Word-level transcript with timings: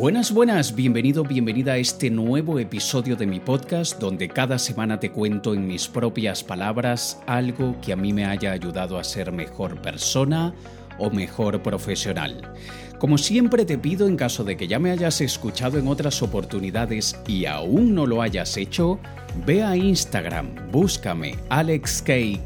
Buenas, 0.00 0.32
buenas, 0.32 0.74
bienvenido, 0.74 1.24
bienvenida 1.24 1.74
a 1.74 1.76
este 1.76 2.08
nuevo 2.08 2.58
episodio 2.58 3.16
de 3.16 3.26
mi 3.26 3.38
podcast 3.38 4.00
donde 4.00 4.30
cada 4.30 4.58
semana 4.58 4.98
te 4.98 5.10
cuento 5.10 5.52
en 5.52 5.66
mis 5.66 5.88
propias 5.88 6.42
palabras 6.42 7.20
algo 7.26 7.78
que 7.82 7.92
a 7.92 7.96
mí 7.96 8.14
me 8.14 8.24
haya 8.24 8.52
ayudado 8.52 8.98
a 8.98 9.04
ser 9.04 9.30
mejor 9.30 9.82
persona 9.82 10.54
o 10.98 11.10
mejor 11.10 11.62
profesional. 11.62 12.50
Como 12.98 13.18
siempre 13.18 13.66
te 13.66 13.76
pido 13.76 14.08
en 14.08 14.16
caso 14.16 14.42
de 14.42 14.56
que 14.56 14.66
ya 14.66 14.78
me 14.78 14.90
hayas 14.90 15.20
escuchado 15.20 15.78
en 15.78 15.86
otras 15.86 16.22
oportunidades 16.22 17.20
y 17.28 17.44
aún 17.44 17.94
no 17.94 18.06
lo 18.06 18.22
hayas 18.22 18.56
hecho, 18.56 18.98
ve 19.44 19.62
a 19.62 19.76
Instagram, 19.76 20.70
búscame 20.72 21.36
AlexKE 21.50 22.40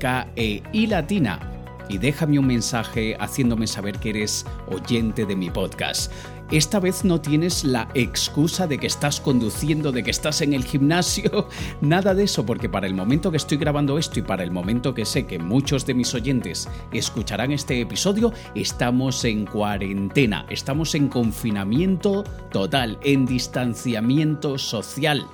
y 0.72 0.86
Latina 0.88 1.54
y 1.88 1.98
déjame 1.98 2.38
un 2.38 2.46
mensaje 2.46 3.16
haciéndome 3.18 3.66
saber 3.66 3.98
que 3.98 4.10
eres 4.10 4.46
oyente 4.68 5.26
de 5.26 5.36
mi 5.36 5.50
podcast. 5.50 6.10
Esta 6.54 6.78
vez 6.78 7.04
no 7.04 7.20
tienes 7.20 7.64
la 7.64 7.88
excusa 7.94 8.68
de 8.68 8.78
que 8.78 8.86
estás 8.86 9.20
conduciendo, 9.20 9.90
de 9.90 10.04
que 10.04 10.12
estás 10.12 10.40
en 10.40 10.52
el 10.52 10.62
gimnasio, 10.62 11.48
nada 11.80 12.14
de 12.14 12.22
eso, 12.22 12.46
porque 12.46 12.68
para 12.68 12.86
el 12.86 12.94
momento 12.94 13.32
que 13.32 13.38
estoy 13.38 13.58
grabando 13.58 13.98
esto 13.98 14.20
y 14.20 14.22
para 14.22 14.44
el 14.44 14.52
momento 14.52 14.94
que 14.94 15.04
sé 15.04 15.26
que 15.26 15.40
muchos 15.40 15.84
de 15.84 15.94
mis 15.94 16.14
oyentes 16.14 16.68
escucharán 16.92 17.50
este 17.50 17.80
episodio, 17.80 18.32
estamos 18.54 19.24
en 19.24 19.46
cuarentena, 19.46 20.46
estamos 20.48 20.94
en 20.94 21.08
confinamiento 21.08 22.22
total, 22.52 23.00
en 23.02 23.26
distanciamiento 23.26 24.56
social 24.56 25.26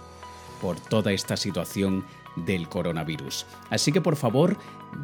por 0.63 0.81
toda 0.81 1.13
esta 1.13 1.37
situación 1.37 2.03
del 2.37 2.67
coronavirus. 2.67 3.45
Así 3.69 3.93
que 3.93 4.01
por 4.01 4.17
favor, 4.17 4.57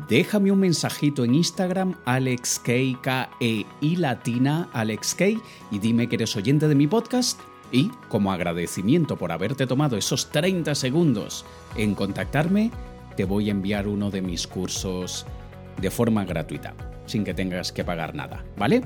déjame 0.08 0.52
un 0.52 0.60
mensajito 0.60 1.24
en 1.24 1.34
Instagram, 1.34 1.94
AlexK, 2.04 2.68
e 3.40 3.64
latina, 3.96 4.68
AlexK, 4.72 5.22
y 5.70 5.78
dime 5.78 6.08
que 6.08 6.16
eres 6.16 6.36
oyente 6.36 6.68
de 6.68 6.74
mi 6.74 6.86
podcast. 6.86 7.40
Y, 7.72 7.90
como 8.08 8.32
agradecimiento 8.32 9.16
por 9.16 9.32
haberte 9.32 9.66
tomado 9.66 9.96
esos 9.96 10.30
30 10.30 10.74
segundos 10.74 11.44
en 11.76 11.94
contactarme, 11.94 12.70
te 13.16 13.24
voy 13.24 13.48
a 13.48 13.52
enviar 13.52 13.88
uno 13.88 14.10
de 14.10 14.22
mis 14.22 14.46
cursos 14.46 15.26
de 15.80 15.90
forma 15.90 16.24
gratuita, 16.24 16.74
sin 17.06 17.24
que 17.24 17.34
tengas 17.34 17.72
que 17.72 17.84
pagar 17.84 18.14
nada, 18.14 18.44
¿vale? 18.56 18.82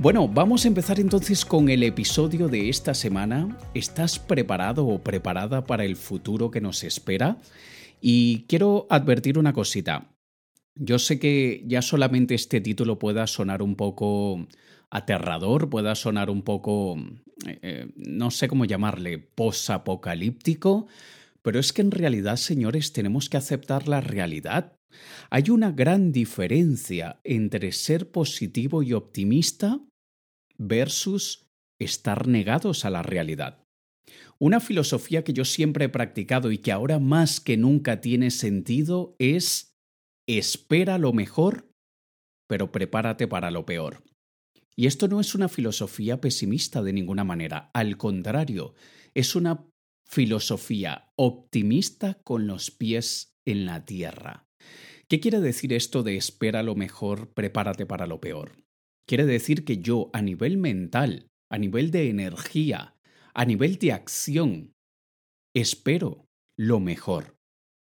Bueno, 0.00 0.28
vamos 0.28 0.64
a 0.64 0.68
empezar 0.68 1.00
entonces 1.00 1.44
con 1.44 1.68
el 1.68 1.82
episodio 1.82 2.46
de 2.46 2.68
esta 2.68 2.94
semana. 2.94 3.58
¿Estás 3.74 4.20
preparado 4.20 4.86
o 4.86 5.00
preparada 5.00 5.64
para 5.64 5.84
el 5.84 5.96
futuro 5.96 6.52
que 6.52 6.60
nos 6.60 6.84
espera? 6.84 7.38
Y 8.00 8.44
quiero 8.48 8.86
advertir 8.90 9.38
una 9.38 9.52
cosita. 9.52 10.14
Yo 10.74 10.98
sé 10.98 11.18
que 11.18 11.64
ya 11.66 11.82
solamente 11.82 12.34
este 12.34 12.60
título 12.60 12.98
pueda 12.98 13.26
sonar 13.26 13.62
un 13.62 13.74
poco 13.74 14.46
aterrador, 14.90 15.68
pueda 15.68 15.94
sonar 15.94 16.30
un 16.30 16.42
poco, 16.42 16.96
eh, 17.46 17.58
eh, 17.62 17.88
no 17.96 18.30
sé 18.30 18.48
cómo 18.48 18.64
llamarle, 18.64 19.18
posapocalíptico, 19.18 20.86
pero 21.42 21.58
es 21.58 21.72
que 21.72 21.82
en 21.82 21.90
realidad, 21.90 22.36
señores, 22.36 22.92
tenemos 22.92 23.28
que 23.28 23.36
aceptar 23.36 23.88
la 23.88 24.00
realidad. 24.00 24.76
Hay 25.30 25.50
una 25.50 25.72
gran 25.72 26.12
diferencia 26.12 27.20
entre 27.24 27.72
ser 27.72 28.10
positivo 28.10 28.82
y 28.82 28.92
optimista 28.92 29.80
versus 30.56 31.46
estar 31.78 32.26
negados 32.26 32.84
a 32.84 32.90
la 32.90 33.02
realidad. 33.02 33.64
Una 34.40 34.60
filosofía 34.60 35.24
que 35.24 35.32
yo 35.32 35.44
siempre 35.44 35.86
he 35.86 35.88
practicado 35.88 36.52
y 36.52 36.58
que 36.58 36.70
ahora 36.70 37.00
más 37.00 37.40
que 37.40 37.56
nunca 37.56 38.00
tiene 38.00 38.30
sentido 38.30 39.16
es 39.18 39.74
espera 40.28 40.98
lo 40.98 41.12
mejor, 41.12 41.72
pero 42.48 42.70
prepárate 42.70 43.26
para 43.26 43.50
lo 43.50 43.66
peor. 43.66 44.04
Y 44.76 44.86
esto 44.86 45.08
no 45.08 45.18
es 45.18 45.34
una 45.34 45.48
filosofía 45.48 46.20
pesimista 46.20 46.82
de 46.82 46.92
ninguna 46.92 47.24
manera, 47.24 47.70
al 47.74 47.96
contrario, 47.96 48.74
es 49.12 49.34
una 49.34 49.66
filosofía 50.06 51.10
optimista 51.16 52.14
con 52.22 52.46
los 52.46 52.70
pies 52.70 53.34
en 53.44 53.66
la 53.66 53.84
tierra. 53.84 54.46
¿Qué 55.08 55.18
quiere 55.18 55.40
decir 55.40 55.72
esto 55.72 56.04
de 56.04 56.16
espera 56.16 56.62
lo 56.62 56.76
mejor, 56.76 57.32
prepárate 57.34 57.86
para 57.86 58.06
lo 58.06 58.20
peor? 58.20 58.52
Quiere 59.06 59.24
decir 59.24 59.64
que 59.64 59.78
yo 59.78 60.10
a 60.12 60.22
nivel 60.22 60.58
mental, 60.58 61.26
a 61.50 61.58
nivel 61.58 61.90
de 61.90 62.10
energía, 62.10 62.94
a 63.38 63.44
nivel 63.44 63.78
de 63.78 63.92
acción, 63.92 64.74
espero 65.54 66.26
lo 66.56 66.80
mejor. 66.80 67.38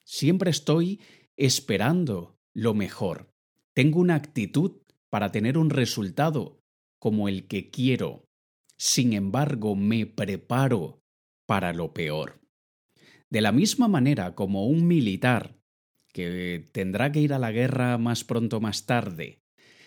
Siempre 0.03 0.49
estoy 0.49 1.01
esperando 1.37 2.39
lo 2.55 2.73
mejor. 2.73 3.31
Tengo 3.75 3.99
una 3.99 4.15
actitud 4.15 4.81
para 5.11 5.31
tener 5.31 5.59
un 5.59 5.69
resultado 5.69 6.63
como 6.97 7.29
el 7.29 7.45
que 7.45 7.69
quiero. 7.69 8.25
Sin 8.75 9.13
embargo, 9.13 9.75
me 9.75 10.07
preparo 10.07 11.03
para 11.45 11.73
lo 11.73 11.93
peor. 11.93 12.41
De 13.29 13.41
la 13.41 13.51
misma 13.51 13.87
manera 13.87 14.33
como 14.33 14.65
un 14.65 14.87
militar 14.87 15.59
que 16.11 16.71
tendrá 16.71 17.11
que 17.11 17.21
ir 17.21 17.33
a 17.33 17.39
la 17.39 17.51
guerra 17.51 17.99
más 17.99 18.23
pronto 18.23 18.61
más 18.61 18.87
tarde, 18.87 19.43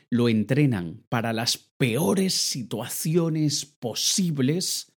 lo 0.09 0.29
entrenan 0.29 1.05
para 1.09 1.33
las 1.33 1.59
peores 1.59 2.35
situaciones 2.35 3.67
posibles, 3.67 4.93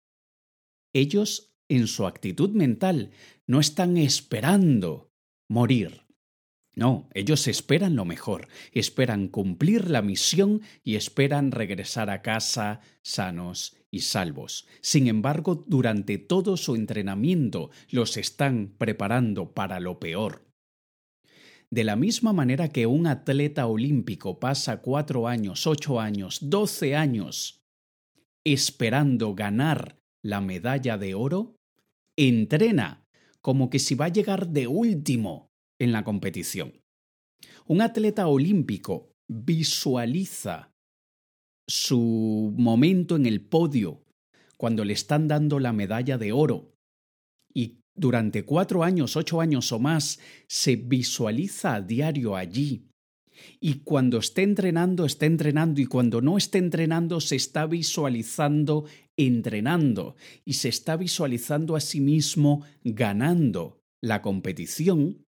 ellos 0.92 1.54
en 1.68 1.86
su 1.86 2.06
actitud 2.06 2.50
mental 2.50 3.10
no 3.46 3.60
están 3.60 3.96
esperando 3.96 5.12
morir. 5.48 6.06
No, 6.74 7.08
ellos 7.14 7.48
esperan 7.48 7.96
lo 7.96 8.04
mejor, 8.04 8.48
esperan 8.72 9.28
cumplir 9.28 9.90
la 9.90 10.02
misión 10.02 10.62
y 10.84 10.94
esperan 10.94 11.50
regresar 11.50 12.10
a 12.10 12.22
casa 12.22 12.80
sanos 13.02 13.76
y 13.90 14.00
salvos. 14.00 14.66
Sin 14.80 15.08
embargo, 15.08 15.64
durante 15.66 16.18
todo 16.18 16.56
su 16.56 16.76
entrenamiento 16.76 17.70
los 17.90 18.16
están 18.16 18.74
preparando 18.78 19.52
para 19.52 19.80
lo 19.80 19.98
peor. 19.98 20.48
De 21.70 21.84
la 21.84 21.96
misma 21.96 22.32
manera 22.32 22.68
que 22.68 22.86
un 22.86 23.06
atleta 23.06 23.66
olímpico 23.66 24.40
pasa 24.40 24.80
cuatro 24.80 25.28
años, 25.28 25.66
ocho 25.66 26.00
años, 26.00 26.38
doce 26.40 26.96
años 26.96 27.60
esperando 28.44 29.34
ganar 29.34 29.99
la 30.22 30.40
medalla 30.40 30.98
de 30.98 31.14
oro, 31.14 31.56
entrena 32.16 33.04
como 33.40 33.70
que 33.70 33.78
si 33.78 33.94
va 33.94 34.06
a 34.06 34.12
llegar 34.12 34.48
de 34.48 34.66
último 34.66 35.50
en 35.78 35.92
la 35.92 36.04
competición. 36.04 36.80
Un 37.66 37.80
atleta 37.80 38.26
olímpico 38.26 39.12
visualiza 39.28 40.72
su 41.66 42.52
momento 42.56 43.16
en 43.16 43.26
el 43.26 43.40
podio 43.40 44.02
cuando 44.56 44.84
le 44.84 44.92
están 44.92 45.28
dando 45.28 45.58
la 45.58 45.72
medalla 45.72 46.18
de 46.18 46.32
oro 46.32 46.74
y 47.54 47.80
durante 47.94 48.44
cuatro 48.44 48.82
años, 48.84 49.16
ocho 49.16 49.40
años 49.40 49.72
o 49.72 49.78
más, 49.78 50.20
se 50.48 50.76
visualiza 50.76 51.74
a 51.74 51.80
diario 51.80 52.36
allí. 52.36 52.89
Y 53.60 53.80
cuando 53.80 54.18
esté 54.18 54.42
entrenando, 54.42 55.04
está 55.04 55.26
entrenando, 55.26 55.80
y 55.80 55.86
cuando 55.86 56.20
no 56.20 56.36
esté 56.36 56.58
entrenando, 56.58 57.20
se 57.20 57.36
está 57.36 57.66
visualizando 57.66 58.84
entrenando, 59.16 60.16
y 60.44 60.54
se 60.54 60.68
está 60.68 60.96
visualizando 60.96 61.76
a 61.76 61.80
sí 61.80 62.00
mismo 62.00 62.64
ganando 62.84 63.80
la 64.02 64.22
competición, 64.22 65.24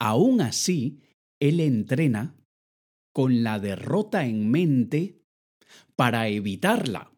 aún 0.00 0.40
así, 0.40 1.00
él 1.40 1.60
entrena 1.60 2.34
con 3.14 3.42
la 3.42 3.58
derrota 3.58 4.26
en 4.26 4.50
mente 4.50 5.22
para 5.96 6.28
evitarla. 6.28 7.12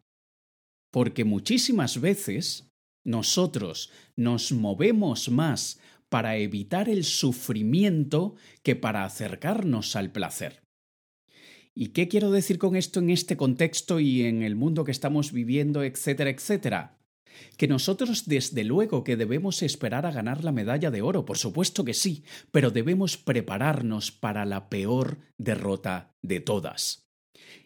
Porque 0.91 1.25
muchísimas 1.25 2.01
veces 2.01 2.69
nosotros 3.03 3.91
nos 4.15 4.51
movemos 4.51 5.29
más 5.29 5.79
para 6.11 6.35
evitar 6.35 6.89
el 6.89 7.05
sufrimiento 7.05 8.35
que 8.63 8.75
para 8.75 9.05
acercarnos 9.05 9.95
al 9.95 10.11
placer. 10.11 10.61
¿Y 11.73 11.93
qué 11.93 12.09
quiero 12.09 12.31
decir 12.31 12.57
con 12.57 12.75
esto 12.75 12.99
en 12.99 13.09
este 13.11 13.37
contexto 13.37 14.01
y 14.01 14.23
en 14.23 14.41
el 14.41 14.57
mundo 14.57 14.83
que 14.83 14.91
estamos 14.91 15.31
viviendo, 15.31 15.83
etcétera, 15.83 16.29
etcétera? 16.29 16.99
Que 17.55 17.69
nosotros 17.69 18.25
desde 18.25 18.65
luego 18.65 19.05
que 19.05 19.15
debemos 19.15 19.63
esperar 19.63 20.05
a 20.05 20.11
ganar 20.11 20.43
la 20.43 20.51
medalla 20.51 20.91
de 20.91 21.01
oro, 21.01 21.23
por 21.23 21.37
supuesto 21.37 21.85
que 21.85 21.93
sí, 21.93 22.25
pero 22.51 22.71
debemos 22.71 23.15
prepararnos 23.15 24.11
para 24.11 24.43
la 24.43 24.67
peor 24.67 25.19
derrota 25.37 26.13
de 26.21 26.41
todas. 26.41 27.07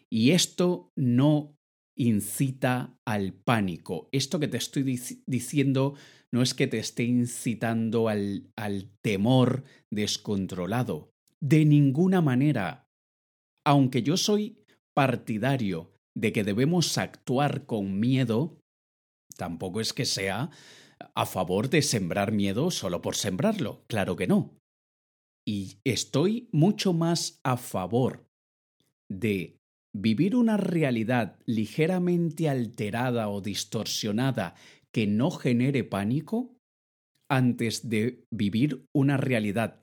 Y 0.08 0.30
esto 0.30 0.92
no 0.94 1.56
incita 1.96 2.96
al 3.04 3.32
pánico. 3.32 4.08
Esto 4.12 4.38
que 4.38 4.46
te 4.46 4.58
estoy 4.58 4.84
diciendo 5.26 5.94
no 6.32 6.42
es 6.42 6.54
que 6.54 6.66
te 6.66 6.78
esté 6.78 7.04
incitando 7.04 8.08
al, 8.08 8.50
al 8.56 8.90
temor 9.02 9.64
descontrolado. 9.90 11.12
De 11.40 11.64
ninguna 11.64 12.20
manera. 12.20 12.88
Aunque 13.64 14.02
yo 14.02 14.16
soy 14.16 14.64
partidario 14.94 15.92
de 16.14 16.32
que 16.32 16.44
debemos 16.44 16.96
actuar 16.98 17.66
con 17.66 18.00
miedo, 18.00 18.58
tampoco 19.36 19.80
es 19.80 19.92
que 19.92 20.06
sea 20.06 20.50
a 21.14 21.26
favor 21.26 21.68
de 21.68 21.82
sembrar 21.82 22.32
miedo 22.32 22.70
solo 22.70 23.02
por 23.02 23.16
sembrarlo. 23.16 23.84
Claro 23.86 24.16
que 24.16 24.26
no. 24.26 24.58
Y 25.46 25.78
estoy 25.84 26.48
mucho 26.52 26.92
más 26.92 27.40
a 27.44 27.56
favor 27.56 28.26
de 29.08 29.58
vivir 29.94 30.34
una 30.36 30.56
realidad 30.56 31.38
ligeramente 31.46 32.48
alterada 32.48 33.28
o 33.28 33.40
distorsionada 33.40 34.54
que 34.96 35.06
no 35.06 35.30
genere 35.30 35.84
pánico 35.84 36.56
antes 37.28 37.90
de 37.90 38.24
vivir 38.30 38.86
una 38.94 39.18
realidad 39.18 39.78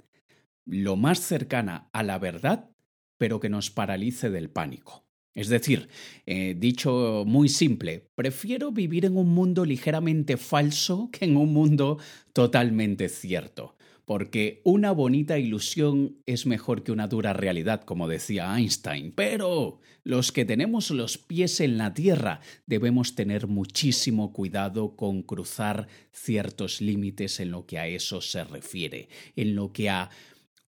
lo 0.66 0.96
más 0.96 1.20
cercana 1.20 1.88
a 1.94 2.02
la 2.02 2.18
verdad, 2.18 2.72
pero 3.20 3.40
que 3.40 3.48
nos 3.48 3.70
paralice 3.70 4.32
del 4.32 4.50
pánico. 4.50 5.06
Es 5.36 5.50
decir, 5.50 5.88
eh, 6.26 6.56
dicho 6.58 7.26
muy 7.28 7.48
simple, 7.48 8.10
prefiero 8.16 8.72
vivir 8.72 9.06
en 9.06 9.16
un 9.16 9.30
mundo 9.36 9.66
ligeramente 9.66 10.36
falso 10.36 11.12
que 11.12 11.26
en 11.26 11.38
un 11.38 11.54
mundo 11.54 12.00
totalmente 12.34 13.08
cierto 13.08 13.76
porque 14.06 14.62
una 14.66 14.92
bonita 14.92 15.40
ilusión 15.40 16.18
es 16.26 16.46
mejor 16.46 16.84
que 16.84 16.92
una 16.92 17.08
dura 17.08 17.34
realidad, 17.34 17.84
como 17.84 18.08
decía 18.08 18.54
Einstein. 18.58 19.14
Pero 19.16 19.80
los 20.04 20.32
que 20.32 20.44
tenemos 20.44 20.92
los 20.92 21.18
pies 21.18 21.62
en 21.62 21.78
la 21.78 21.94
tierra 21.94 22.42
debemos 22.66 23.16
tener 23.16 23.48
muchísimo 23.48 24.34
cuidado 24.34 24.96
con 24.98 25.22
cruzar 25.24 25.88
ciertos 26.12 26.82
límites 26.82 27.40
en 27.40 27.52
lo 27.52 27.66
que 27.66 27.80
a 27.80 27.88
eso 27.88 28.20
se 28.20 28.44
refiere, 28.44 29.08
en 29.38 29.56
lo 29.56 29.72
que 29.72 29.90
a 29.90 30.10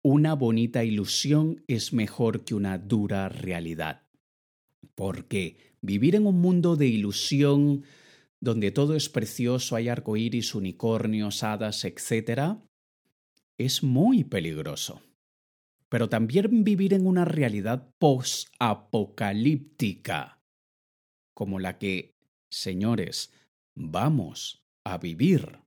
una 0.03 0.35
bonita 0.35 0.85
ilusión 0.85 1.65
es 1.67 1.93
mejor 1.93 2.45
que 2.45 2.55
una 2.55 2.79
dura 2.79 3.29
realidad. 3.29 4.03
Porque 4.95 5.57
vivir 5.81 6.15
en 6.15 6.27
un 6.27 6.41
mundo 6.41 6.77
de 6.77 6.87
ilusión 6.87 7.85
donde 8.39 8.71
todo 8.71 8.95
es 8.95 9.09
precioso, 9.09 9.75
hay 9.75 9.89
arcoíris, 9.89 10.55
unicornios, 10.55 11.43
hadas, 11.43 11.85
etc., 11.85 12.59
es 13.59 13.83
muy 13.83 14.23
peligroso. 14.25 15.03
Pero 15.89 16.09
también 16.09 16.62
vivir 16.65 16.95
en 16.95 17.06
una 17.06 17.25
realidad 17.25 17.89
post-apocalíptica, 18.01 20.41
como 21.35 21.61
la 21.61 21.79
que, 21.79 22.11
señores, 22.53 23.33
vamos 23.77 24.61
a 24.85 24.99
vivir, 24.99 25.61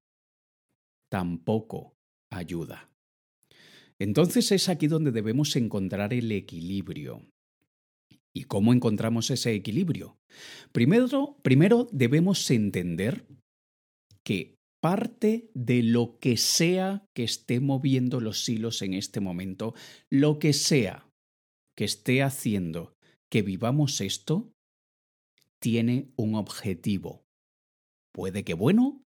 tampoco 1.10 1.96
ayuda. 2.32 2.90
Entonces 4.00 4.52
es 4.52 4.70
aquí 4.70 4.86
donde 4.88 5.12
debemos 5.12 5.56
encontrar 5.56 6.14
el 6.14 6.32
equilibrio. 6.32 7.26
¿Y 8.36 8.44
cómo 8.44 8.74
encontramos 8.74 9.32
ese 9.32 9.54
equilibrio? 9.54 10.20
Primero, 10.72 11.38
primero 11.42 11.88
debemos 11.92 12.52
entender 12.52 13.26
que 14.24 14.57
parte 14.82 15.50
de 15.54 15.84
lo 15.84 16.18
que 16.20 16.38
sea 16.38 17.06
que 17.16 17.24
esté 17.24 17.60
moviendo 17.60 18.20
los 18.20 18.48
hilos 18.48 18.82
en 18.82 18.94
este 18.94 19.20
momento, 19.20 19.74
lo 20.10 20.40
que 20.40 20.54
sea 20.54 21.10
que 21.76 21.86
esté 21.86 22.24
haciendo 22.24 22.96
que 23.30 23.42
vivamos 23.42 24.02
esto, 24.02 24.52
tiene 25.60 26.12
un 26.16 26.36
objetivo. 26.36 27.26
Puede 28.14 28.44
que 28.44 28.54
bueno, 28.54 29.04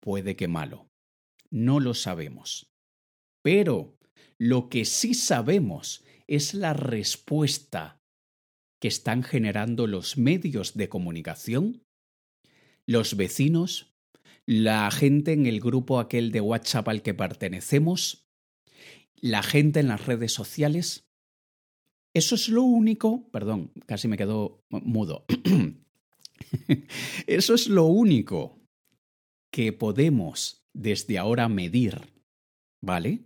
puede 0.00 0.36
que 0.36 0.48
malo. 0.48 0.88
No 1.50 1.80
lo 1.80 1.94
sabemos. 1.94 2.70
Pero 3.42 3.96
lo 4.38 4.68
que 4.68 4.84
sí 4.84 5.14
sabemos 5.14 6.04
es 6.26 6.54
la 6.54 6.72
respuesta 6.72 8.00
que 8.80 8.88
están 8.88 9.22
generando 9.22 9.86
los 9.86 10.16
medios 10.18 10.74
de 10.74 10.88
comunicación, 10.88 11.82
los 12.86 13.16
vecinos, 13.16 13.87
la 14.48 14.90
gente 14.90 15.34
en 15.34 15.44
el 15.44 15.60
grupo 15.60 16.00
aquel 16.00 16.32
de 16.32 16.40
WhatsApp 16.40 16.88
al 16.88 17.02
que 17.02 17.12
pertenecemos, 17.12 18.26
la 19.20 19.42
gente 19.42 19.80
en 19.80 19.88
las 19.88 20.06
redes 20.06 20.32
sociales. 20.32 21.06
Eso 22.14 22.34
es 22.34 22.48
lo 22.48 22.62
único, 22.62 23.28
perdón, 23.30 23.72
casi 23.84 24.08
me 24.08 24.16
quedo 24.16 24.62
mudo. 24.70 25.26
Eso 27.26 27.52
es 27.52 27.68
lo 27.68 27.84
único 27.84 28.58
que 29.52 29.74
podemos 29.74 30.62
desde 30.74 31.18
ahora 31.18 31.50
medir, 31.50 32.14
¿vale? 32.82 33.24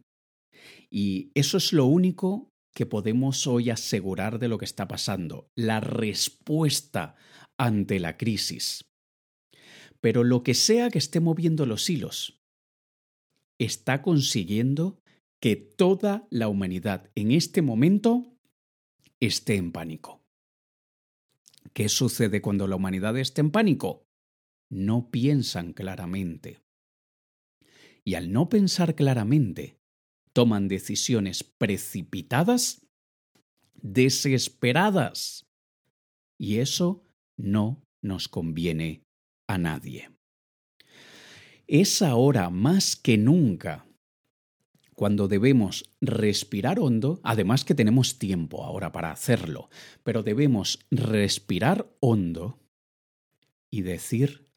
Y 0.90 1.30
eso 1.34 1.58
es 1.58 1.72
lo 1.72 1.86
único 1.86 2.48
que 2.75 2.86
podemos 2.86 3.46
hoy 3.46 3.70
asegurar 3.70 4.38
de 4.38 4.48
lo 4.48 4.58
que 4.58 4.64
está 4.64 4.88
pasando, 4.88 5.46
la 5.56 5.80
respuesta 5.80 7.16
ante 7.58 8.00
la 8.00 8.16
crisis. 8.16 8.82
Pero 10.02 10.25
lo 10.25 10.43
que 10.43 10.52
sea 10.52 10.90
que 10.90 10.99
esté 10.99 11.20
moviendo 11.20 11.64
los 11.64 11.88
hilos, 11.88 12.43
está 13.58 14.02
consiguiendo 14.02 15.00
que 15.40 15.54
toda 15.54 16.26
la 16.28 16.49
humanidad 16.49 17.08
en 17.14 17.31
este 17.31 17.62
momento 17.62 18.26
esté 19.20 19.54
en 19.54 19.70
pánico. 19.70 20.20
¿Qué 21.72 21.88
sucede 21.88 22.43
cuando 22.43 22.66
la 22.66 22.75
humanidad 22.75 23.16
está 23.16 23.43
en 23.43 23.52
pánico? 23.52 24.04
No 24.69 25.08
piensan 25.10 25.72
claramente. 25.72 26.58
Y 28.04 28.14
al 28.14 28.32
no 28.32 28.49
pensar 28.49 28.96
claramente, 28.96 29.78
toman 30.32 30.66
decisiones 30.66 31.44
precipitadas, 31.44 32.84
desesperadas. 33.75 35.46
Y 36.38 36.58
eso 36.58 37.04
no 37.37 37.84
nos 38.02 38.26
conviene 38.26 39.04
a 39.52 39.58
nadie. 39.58 40.10
Es 41.66 42.02
ahora 42.02 42.50
más 42.50 42.96
que 42.96 43.16
nunca 43.16 43.87
cuando 44.94 45.26
debemos 45.26 45.90
respirar 46.00 46.78
hondo, 46.78 47.20
además 47.22 47.64
que 47.64 47.75
tenemos 47.75 48.19
tiempo 48.19 48.64
ahora 48.64 48.93
para 48.93 49.10
hacerlo, 49.10 49.69
pero 50.04 50.22
debemos 50.22 50.78
respirar 50.90 51.90
hondo 52.00 52.60
y 53.70 53.82
decir, 53.82 54.49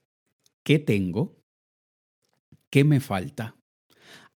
¿qué 0.63 0.77
tengo? 0.77 1.41
¿Qué 2.69 2.83
me 2.83 2.99
falta? 2.99 3.57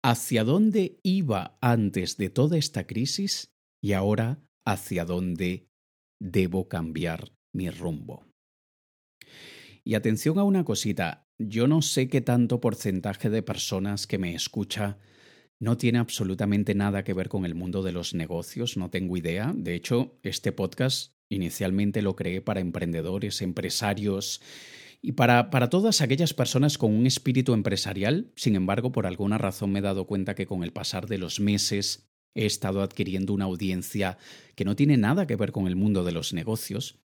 ¿Hacia 0.01 0.43
dónde 0.43 0.99
iba 1.03 1.57
antes 1.61 2.17
de 2.17 2.29
toda 2.29 2.57
esta 2.57 2.87
crisis 2.87 3.53
y 3.81 3.93
ahora 3.93 4.41
hacia 4.65 5.03
dónde 5.03 5.67
debo 6.19 6.69
cambiar 6.69 7.33
mi 7.51 7.69
rumbo? 7.69 8.28
Y 9.83 9.95
atención 9.95 10.37
a 10.39 10.43
una 10.43 10.63
cosita, 10.63 11.27
yo 11.37 11.67
no 11.67 11.81
sé 11.81 12.09
qué 12.09 12.21
tanto 12.21 12.59
porcentaje 12.59 13.29
de 13.29 13.41
personas 13.41 14.07
que 14.07 14.17
me 14.17 14.35
escucha 14.35 14.97
no 15.59 15.77
tiene 15.77 15.99
absolutamente 15.99 16.73
nada 16.73 17.03
que 17.03 17.13
ver 17.13 17.27
con 17.27 17.45
el 17.45 17.53
mundo 17.53 17.83
de 17.83 17.91
los 17.91 18.13
negocios, 18.13 18.77
no 18.77 18.89
tengo 18.89 19.17
idea. 19.17 19.53
De 19.55 19.75
hecho, 19.75 20.17
este 20.23 20.51
podcast 20.51 21.13
inicialmente 21.27 22.01
lo 22.01 22.15
creé 22.15 22.41
para 22.41 22.61
emprendedores, 22.61 23.41
empresarios 23.41 24.41
y 25.01 25.13
para, 25.13 25.49
para, 25.49 25.69
todas 25.69 26.01
aquellas 26.01 26.33
personas 26.33 26.77
con 26.77 26.93
un 26.93 27.05
espíritu 27.05 27.53
empresarial. 27.53 28.31
Sin 28.35 28.55
embargo, 28.55 28.91
por 28.91 29.05
alguna 29.05 29.37
razón 29.37 29.71
me 29.71 29.79
he 29.79 29.81
dado 29.81 30.07
cuenta 30.07 30.33
que 30.33 30.45
con 30.45 30.63
el 30.63 30.71
pasar 30.71 31.07
de 31.07 31.17
los 31.17 31.39
meses 31.39 32.09
he 32.35 32.45
estado 32.45 32.81
adquiriendo 32.81 33.33
una 33.33 33.45
audiencia 33.45 34.17
que 34.55 34.65
no 34.65 34.75
tiene 34.75 34.97
nada 34.97 35.27
que 35.27 35.35
ver 35.35 35.51
con 35.51 35.67
el 35.67 35.75
mundo 35.75 36.03
de 36.03 36.13
los 36.13 36.33
negocios 36.33 36.99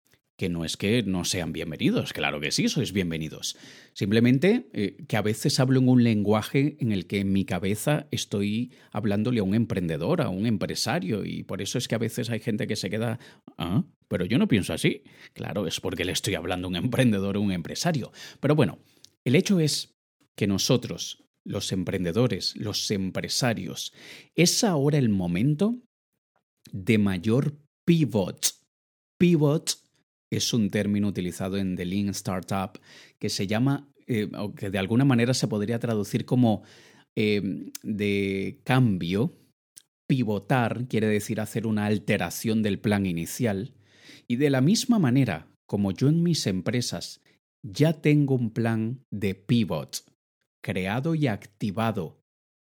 que 0.41 0.49
no 0.49 0.65
es 0.65 0.79
que 0.79 1.03
no 1.03 1.27
sean 1.27 1.53
bienvenidos, 1.53 2.15
claro 2.15 2.41
que 2.41 2.51
sí, 2.51 2.71
sois 2.71 2.95
bienvenidos. 2.95 3.59
Simplemente 3.93 4.71
eh, 4.73 4.97
que 5.07 5.19
a 5.19 5.21
veces 5.21 5.61
hablo 5.61 5.81
en 5.81 5.89
un 5.91 6.03
lenguaje 6.03 6.79
en 6.81 6.93
el 6.93 7.07
que 7.07 7.19
en 7.19 7.31
mi 7.31 7.45
cabeza 7.45 8.09
estoy 8.11 8.73
hablándole 8.91 9.41
a 9.41 9.43
un 9.43 9.55
emprendedor, 9.55 10.23
a 10.23 10.31
un 10.31 10.47
empresario, 10.47 11.27
y 11.27 11.43
por 11.43 11.61
eso 11.61 11.77
es 11.77 11.89
que 11.89 11.95
a 11.95 11.99
veces 11.99 12.31
hay 12.31 12.41
gente 12.41 12.67
que 12.67 12.77
se 12.77 12.89
queda, 12.89 13.19
ah, 13.59 13.85
pero 14.09 14.25
yo 14.25 14.39
no 14.39 14.49
pienso 14.49 14.73
así. 14.73 15.03
Claro, 15.35 15.67
es 15.67 15.79
porque 15.79 16.07
le 16.07 16.13
estoy 16.13 16.37
hablando 16.37 16.69
a 16.69 16.71
un 16.71 16.77
emprendedor 16.77 17.37
o 17.37 17.43
un 17.43 17.53
empresario. 17.53 18.11
Pero 18.41 18.55
bueno, 18.55 18.79
el 19.27 19.35
hecho 19.35 19.61
es 19.61 19.93
que 20.39 20.47
nosotros, 20.47 21.23
los 21.45 21.71
emprendedores, 21.71 22.57
los 22.57 22.91
empresarios, 22.91 23.93
es 24.35 24.65
ahora 24.65 24.97
el 24.97 25.11
momento 25.11 25.83
de 26.73 26.97
mayor 26.97 27.59
pivot. 27.85 28.55
Pivot 29.19 29.90
es 30.31 30.55
un 30.55 30.71
término 30.71 31.09
utilizado 31.09 31.57
en 31.57 31.77
The 31.77 31.85
Lean 31.85 32.09
Startup 32.11 32.79
que 33.19 33.29
se 33.29 33.47
llama, 33.47 33.89
eh, 34.07 34.31
o 34.39 34.55
que 34.55 34.71
de 34.71 34.79
alguna 34.79 35.05
manera 35.05 35.35
se 35.35 35.49
podría 35.49 35.79
traducir 35.79 36.25
como 36.25 36.63
em, 37.17 37.71
de 37.83 38.61
cambio. 38.65 39.37
Pivotar 40.07 40.87
quiere 40.89 41.09
decir 41.09 41.41
hacer 41.41 41.67
una 41.67 41.87
alteración 41.87 42.63
del 42.63 42.79
plan 42.79 43.07
inicial. 43.07 43.75
Y 44.29 44.37
de 44.37 44.51
la 44.51 44.61
misma 44.61 44.99
manera, 44.99 45.49
como 45.67 45.93
yo 45.93 46.09
en 46.09 46.23
mis 46.23 46.47
empresas 46.47 47.21
ya 47.63 47.93
tengo 48.01 48.35
un 48.35 48.51
plan 48.51 49.05
de 49.11 49.35
pivot 49.35 50.05
creado 50.63 51.15
y 51.15 51.27
activado 51.27 52.21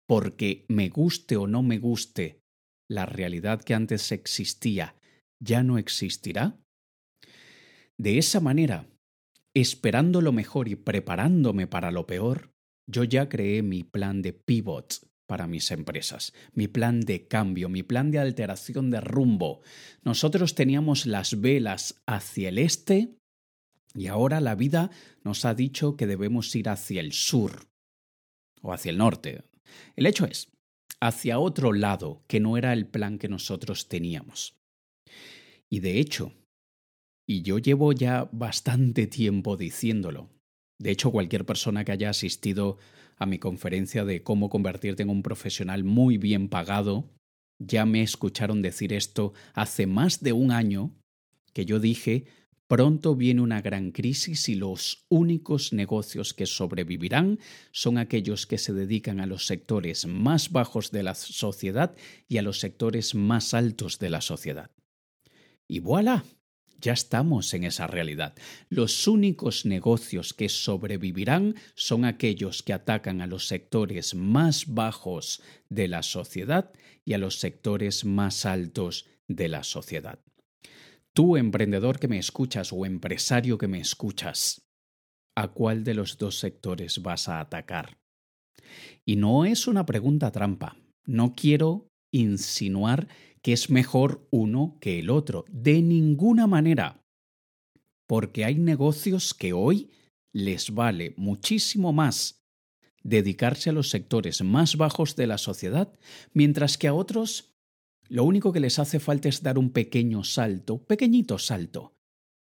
porque 0.06 0.64
me 0.68 0.88
guste 0.88 1.36
o 1.36 1.46
no 1.46 1.62
me 1.62 1.78
guste, 1.78 2.40
la 2.88 3.06
realidad 3.06 3.62
que 3.62 3.74
antes 3.74 4.12
existía 4.12 4.96
ya 5.40 5.62
no 5.62 5.78
existirá, 5.78 6.61
de 8.02 8.18
esa 8.18 8.40
manera, 8.40 8.88
esperando 9.54 10.22
lo 10.22 10.32
mejor 10.32 10.66
y 10.66 10.74
preparándome 10.74 11.68
para 11.68 11.92
lo 11.92 12.04
peor, 12.04 12.52
yo 12.84 13.04
ya 13.04 13.28
creé 13.28 13.62
mi 13.62 13.84
plan 13.84 14.22
de 14.22 14.32
pivot 14.32 15.08
para 15.28 15.46
mis 15.46 15.70
empresas, 15.70 16.32
mi 16.52 16.66
plan 16.66 17.02
de 17.02 17.28
cambio, 17.28 17.68
mi 17.68 17.84
plan 17.84 18.10
de 18.10 18.18
alteración 18.18 18.90
de 18.90 19.00
rumbo. 19.00 19.60
Nosotros 20.02 20.56
teníamos 20.56 21.06
las 21.06 21.40
velas 21.40 22.02
hacia 22.04 22.48
el 22.48 22.58
este 22.58 23.14
y 23.94 24.08
ahora 24.08 24.40
la 24.40 24.56
vida 24.56 24.90
nos 25.22 25.44
ha 25.44 25.54
dicho 25.54 25.96
que 25.96 26.08
debemos 26.08 26.56
ir 26.56 26.70
hacia 26.70 27.00
el 27.00 27.12
sur 27.12 27.68
o 28.62 28.72
hacia 28.72 28.90
el 28.90 28.98
norte. 28.98 29.44
El 29.94 30.06
hecho 30.06 30.26
es, 30.26 30.50
hacia 31.00 31.38
otro 31.38 31.72
lado 31.72 32.24
que 32.26 32.40
no 32.40 32.56
era 32.56 32.72
el 32.72 32.88
plan 32.88 33.16
que 33.18 33.28
nosotros 33.28 33.86
teníamos. 33.86 34.56
Y 35.70 35.78
de 35.78 36.00
hecho, 36.00 36.32
y 37.26 37.42
yo 37.42 37.58
llevo 37.58 37.92
ya 37.92 38.28
bastante 38.32 39.06
tiempo 39.06 39.56
diciéndolo, 39.56 40.30
de 40.78 40.90
hecho 40.90 41.10
cualquier 41.10 41.44
persona 41.46 41.84
que 41.84 41.92
haya 41.92 42.10
asistido 42.10 42.78
a 43.16 43.26
mi 43.26 43.38
conferencia 43.38 44.04
de 44.04 44.22
cómo 44.22 44.48
convertirte 44.48 45.02
en 45.02 45.10
un 45.10 45.22
profesional 45.22 45.84
muy 45.84 46.18
bien 46.18 46.48
pagado, 46.48 47.08
ya 47.58 47.86
me 47.86 48.02
escucharon 48.02 48.62
decir 48.62 48.92
esto 48.92 49.32
hace 49.54 49.86
más 49.86 50.20
de 50.20 50.32
un 50.32 50.50
año 50.50 50.90
que 51.52 51.64
yo 51.64 51.78
dije 51.78 52.26
Pronto 52.72 53.14
viene 53.14 53.42
una 53.42 53.60
gran 53.60 53.92
crisis 53.92 54.48
y 54.48 54.54
los 54.54 55.04
únicos 55.10 55.74
negocios 55.74 56.32
que 56.32 56.46
sobrevivirán 56.46 57.38
son 57.70 57.98
aquellos 57.98 58.46
que 58.46 58.56
se 58.56 58.72
dedican 58.72 59.20
a 59.20 59.26
los 59.26 59.44
sectores 59.44 60.06
más 60.06 60.50
bajos 60.52 60.90
de 60.90 61.02
la 61.02 61.14
sociedad 61.14 61.94
y 62.28 62.38
a 62.38 62.42
los 62.42 62.60
sectores 62.60 63.14
más 63.14 63.52
altos 63.52 63.98
de 63.98 64.08
la 64.08 64.22
sociedad. 64.22 64.70
Y 65.68 65.80
voilà, 65.80 66.24
ya 66.82 66.92
estamos 66.92 67.54
en 67.54 67.64
esa 67.64 67.86
realidad. 67.86 68.34
Los 68.68 69.08
únicos 69.08 69.64
negocios 69.64 70.34
que 70.34 70.48
sobrevivirán 70.48 71.54
son 71.74 72.04
aquellos 72.04 72.62
que 72.62 72.74
atacan 72.74 73.22
a 73.22 73.26
los 73.26 73.46
sectores 73.46 74.14
más 74.14 74.66
bajos 74.66 75.42
de 75.70 75.88
la 75.88 76.02
sociedad 76.02 76.72
y 77.04 77.14
a 77.14 77.18
los 77.18 77.38
sectores 77.38 78.04
más 78.04 78.44
altos 78.44 79.06
de 79.28 79.48
la 79.48 79.62
sociedad. 79.62 80.18
Tú, 81.14 81.36
emprendedor 81.36 81.98
que 81.98 82.08
me 82.08 82.18
escuchas 82.18 82.72
o 82.72 82.84
empresario 82.84 83.58
que 83.58 83.68
me 83.68 83.80
escuchas, 83.80 84.62
¿a 85.36 85.48
cuál 85.48 85.84
de 85.84 85.94
los 85.94 86.18
dos 86.18 86.38
sectores 86.38 87.02
vas 87.02 87.28
a 87.28 87.40
atacar? 87.40 87.98
Y 89.04 89.16
no 89.16 89.44
es 89.44 89.66
una 89.66 89.86
pregunta 89.86 90.30
trampa. 90.30 90.76
No 91.04 91.34
quiero 91.34 91.88
insinuar 92.12 93.08
que 93.42 93.52
es 93.52 93.70
mejor 93.70 94.26
uno 94.30 94.78
que 94.80 94.98
el 94.98 95.10
otro. 95.10 95.44
De 95.50 95.82
ninguna 95.82 96.46
manera. 96.46 97.04
Porque 98.06 98.44
hay 98.44 98.54
negocios 98.54 99.34
que 99.34 99.52
hoy 99.52 99.90
les 100.32 100.72
vale 100.74 101.14
muchísimo 101.16 101.92
más 101.92 102.42
dedicarse 103.02 103.70
a 103.70 103.72
los 103.72 103.90
sectores 103.90 104.42
más 104.42 104.76
bajos 104.76 105.16
de 105.16 105.26
la 105.26 105.38
sociedad, 105.38 105.92
mientras 106.32 106.78
que 106.78 106.88
a 106.88 106.94
otros 106.94 107.52
lo 108.08 108.24
único 108.24 108.52
que 108.52 108.60
les 108.60 108.78
hace 108.78 109.00
falta 109.00 109.28
es 109.28 109.42
dar 109.42 109.58
un 109.58 109.70
pequeño 109.70 110.22
salto, 110.22 110.84
pequeñito 110.84 111.38
salto, 111.38 111.96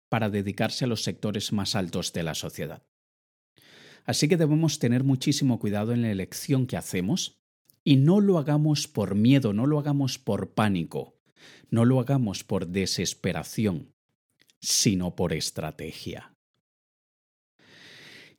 para 0.10 0.30
dedicarse 0.30 0.86
a 0.86 0.88
los 0.88 1.04
sectores 1.04 1.54
más 1.54 1.76
altos 1.76 2.14
de 2.14 2.24
la 2.24 2.36
sociedad. 2.36 2.84
Así 4.06 4.28
que 4.28 4.38
debemos 4.38 4.80
tener 4.80 5.04
muchísimo 5.04 5.60
cuidado 5.60 5.94
en 5.94 6.02
la 6.02 6.12
elección 6.12 6.68
que 6.68 6.78
hacemos 6.78 7.43
y 7.84 7.98
no 7.98 8.22
lo 8.22 8.38
hagamos 8.38 8.88
por 8.88 9.16
miedo, 9.16 9.54
no 9.54 9.66
lo 9.66 9.80
hagamos 9.80 10.18
por 10.18 10.54
pánico, 10.54 11.20
no 11.70 11.86
lo 11.86 12.00
hagamos 12.00 12.44
por 12.44 12.68
desesperación, 12.68 13.94
sino 14.62 15.16
por 15.16 15.34
estrategia. 15.34 16.36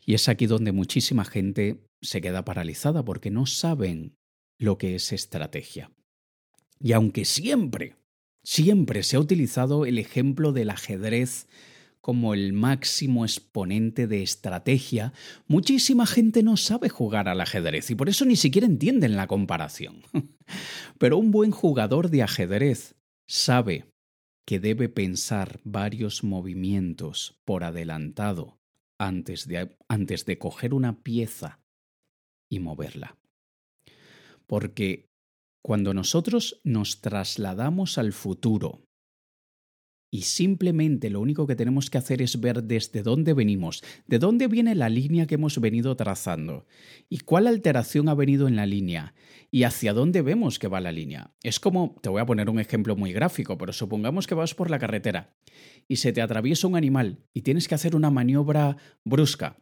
Y 0.07 0.15
es 0.15 0.29
aquí 0.29 0.47
donde 0.47 0.73
muchísima 0.73 1.25
gente 1.25 1.87
se 2.03 2.21
queda 2.21 2.45
paralizada 2.45 3.05
porque 3.05 3.31
no 3.31 3.47
saben 3.47 4.17
lo 4.59 4.79
que 4.79 4.95
es 4.95 5.13
estrategia. 5.13 5.91
Y 6.79 6.93
aunque 6.93 7.25
siempre, 7.25 7.97
siempre 8.43 9.03
se 9.03 9.17
ha 9.17 9.21
utilizado 9.21 9.87
el 9.87 9.99
ejemplo 9.99 10.53
del 10.53 10.71
ajedrez 10.71 11.49
como 12.05 12.35
el 12.35 12.53
máximo 12.53 13.25
exponente 13.25 14.07
de 14.07 14.23
estrategia, 14.23 15.15
muchísima 15.47 16.05
gente 16.05 16.43
no 16.43 16.59
sabe 16.59 16.91
jugar 16.91 17.31
al 17.31 17.41
ajedrez 17.41 17.91
y 17.91 17.95
por 17.95 18.11
eso 18.11 18.27
ni 18.27 18.37
siquiera 18.37 18.67
entienden 18.67 19.17
la 19.17 19.27
comparación. 19.27 20.03
Pero 20.99 21.17
un 21.17 21.31
buen 21.31 21.51
jugador 21.51 22.11
de 22.11 22.23
ajedrez 22.23 22.95
sabe 23.27 23.87
que 24.45 24.61
debe 24.61 24.91
pensar 24.91 25.61
varios 25.65 26.25
movimientos 26.25 27.41
por 27.47 27.65
adelantado 27.65 28.59
antes 28.99 29.49
de, 29.49 29.75
antes 29.89 30.27
de 30.27 30.37
coger 30.37 30.75
una 30.75 31.03
pieza 31.03 31.61
y 32.51 32.61
moverla. 32.61 33.17
Porque 34.47 35.07
cuando 35.63 35.95
nosotros 35.95 36.61
nos 36.65 37.01
trasladamos 37.01 37.97
al 37.97 38.13
futuro 38.13 38.84
y 40.15 40.23
simplemente 40.23 41.11
lo 41.11 41.21
único 41.21 41.45
que 41.45 41.57
tenemos 41.57 41.91
que 41.91 41.99
hacer 41.99 42.23
es 42.23 42.41
ver 42.41 42.63
desde 42.63 43.03
dónde 43.03 43.33
venimos, 43.33 43.83
de 44.07 44.21
dónde 44.21 44.47
viene 44.47 44.77
la 44.77 44.89
línea 44.89 45.27
que 45.27 45.35
hemos 45.35 45.61
venido 45.61 45.97
trazando 45.97 46.69
y 47.09 47.19
cuál 47.19 47.49
alteración 47.49 48.09
ha 48.09 48.15
venido 48.15 48.47
en 48.47 48.55
la 48.55 48.65
línea 48.65 49.17
y 49.51 49.65
hacia 49.65 49.93
dónde 49.93 50.23
vemos 50.23 50.61
que 50.61 50.69
va 50.69 50.81
la 50.81 50.93
línea. 50.93 51.35
Es 51.43 51.59
como, 51.59 51.97
te 52.01 52.11
voy 52.11 52.21
a 52.23 52.27
poner 52.27 52.49
un 52.49 52.61
ejemplo 52.61 52.95
muy 52.95 53.13
gráfico, 53.13 53.59
pero 53.59 53.73
supongamos 53.73 54.29
que 54.29 54.37
vas 54.37 54.55
por 54.55 54.71
la 54.71 54.79
carretera 54.79 55.35
y 55.89 55.97
se 55.97 56.13
te 56.13 56.23
atraviesa 56.23 56.69
un 56.69 56.77
animal 56.77 57.19
y 57.33 57.43
tienes 57.43 57.67
que 57.67 57.75
hacer 57.75 57.97
una 57.97 58.11
maniobra 58.13 58.77
brusca 59.03 59.57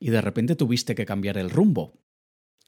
y 0.00 0.10
de 0.10 0.20
repente 0.20 0.56
tuviste 0.56 0.96
que 0.96 1.06
cambiar 1.06 1.38
el 1.38 1.48
rumbo 1.48 2.01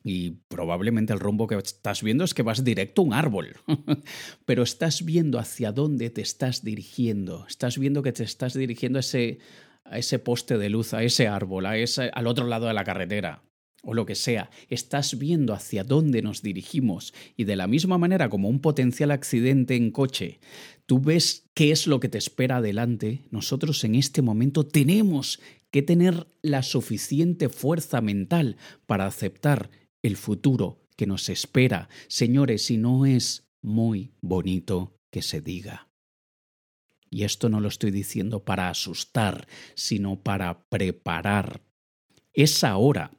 y 0.06 0.32
probablemente 0.49 1.14
el 1.14 1.18
rumbo 1.18 1.46
que 1.46 1.56
estás 1.56 2.02
viendo 2.02 2.25
es 2.25 2.34
que 2.34 2.42
vas 2.42 2.62
directo 2.62 3.00
a 3.00 3.04
un 3.06 3.14
árbol, 3.14 3.56
pero 4.44 4.62
estás 4.62 5.02
viendo 5.02 5.38
hacia 5.38 5.73
dónde 5.73 6.11
te 6.11 6.20
estás 6.20 6.62
dirigiendo, 6.62 7.46
estás 7.49 7.78
viendo 7.78 8.02
que 8.02 8.12
te 8.12 8.23
estás 8.23 8.52
dirigiendo 8.52 8.99
a 8.99 9.00
ese, 9.00 9.38
a 9.84 9.99
ese 9.99 10.18
poste 10.18 10.58
de 10.58 10.68
luz, 10.68 10.92
a 10.92 11.02
ese 11.02 11.26
árbol, 11.26 11.64
a 11.64 11.78
ese, 11.78 12.11
al 12.12 12.26
otro 12.26 12.46
lado 12.46 12.66
de 12.66 12.75
la 12.75 12.84
carretera 12.84 13.42
o 13.87 13.94
lo 13.94 14.06
que 14.06 14.14
sea, 14.14 14.50
estás 14.68 15.18
viendo 15.18 15.52
hacia 15.52 15.84
dónde 15.84 16.23
nos 16.23 16.42
dirigimos. 16.42 17.12
Y 17.37 17.44
de 17.44 17.56
la 17.56 17.66
misma 17.66 17.99
manera 17.99 18.30
como 18.30 18.49
un 18.49 18.61
potencial 18.61 19.11
accidente 19.11 19.76
en 19.76 19.90
coche, 19.90 20.40
tú 20.87 21.00
ves 21.00 21.50
qué 21.54 21.70
es 21.70 21.87
lo 21.87 22.00
que 22.00 22.08
te 22.08 22.18
espera 22.18 22.56
adelante, 22.56 23.26
nosotros 23.30 23.84
en 23.84 23.94
este 23.94 24.23
momento 24.23 24.66
tenemos 24.66 25.40
que 25.70 25.82
tener 25.82 26.26
la 26.40 26.62
suficiente 26.62 27.49
fuerza 27.49 28.00
mental 28.00 28.56
para 28.87 29.06
aceptar 29.06 29.70
el 30.04 30.16
futuro 30.18 30.87
que 30.96 31.06
nos 31.06 31.30
espera, 31.30 31.88
señores, 32.08 32.70
y 32.70 32.76
no 32.76 33.06
es 33.06 33.49
muy 33.62 34.12
bonito 34.20 35.00
que 35.11 35.23
se 35.23 35.40
diga. 35.40 35.88
Y 37.08 37.25
esto 37.25 37.49
no 37.49 37.58
lo 37.58 37.68
estoy 37.68 37.90
diciendo 37.90 38.44
para 38.44 38.68
asustar, 38.68 39.49
sino 39.75 40.23
para 40.23 40.68
preparar. 40.68 41.62
Es 42.34 42.64
ahora, 42.64 43.12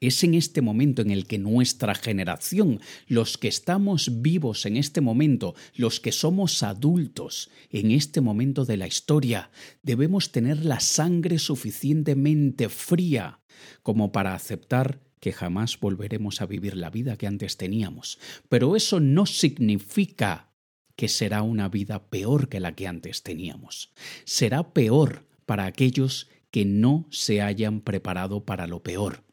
es 0.00 0.24
en 0.24 0.34
este 0.34 0.62
momento 0.62 1.02
en 1.02 1.10
el 1.10 1.26
que 1.26 1.38
nuestra 1.38 1.94
generación, 1.94 2.80
los 3.06 3.36
que 3.36 3.48
estamos 3.48 4.22
vivos 4.22 4.64
en 4.64 4.78
este 4.78 5.02
momento, 5.02 5.54
los 5.74 6.00
que 6.00 6.12
somos 6.12 6.62
adultos 6.62 7.50
en 7.68 7.90
este 7.90 8.22
momento 8.22 8.64
de 8.64 8.78
la 8.78 8.86
historia, 8.86 9.50
debemos 9.82 10.32
tener 10.32 10.64
la 10.64 10.80
sangre 10.80 11.38
suficientemente 11.38 12.70
fría 12.70 13.42
como 13.82 14.12
para 14.12 14.34
aceptar 14.34 15.09
que 15.20 15.32
jamás 15.32 15.78
volveremos 15.78 16.40
a 16.40 16.46
vivir 16.46 16.76
la 16.76 16.90
vida 16.90 17.16
que 17.16 17.26
antes 17.26 17.56
teníamos. 17.56 18.18
Pero 18.48 18.74
eso 18.74 19.00
no 19.00 19.26
significa 19.26 20.50
que 20.96 21.08
será 21.08 21.42
una 21.42 21.68
vida 21.68 22.08
peor 22.10 22.48
que 22.48 22.60
la 22.60 22.74
que 22.74 22.86
antes 22.86 23.22
teníamos. 23.22 23.92
Será 24.24 24.72
peor 24.72 25.26
para 25.46 25.66
aquellos 25.66 26.28
que 26.50 26.64
no 26.64 27.06
se 27.10 27.42
hayan 27.42 27.80
preparado 27.80 28.44
para 28.44 28.66
lo 28.66 28.82
peor. 28.82 29.24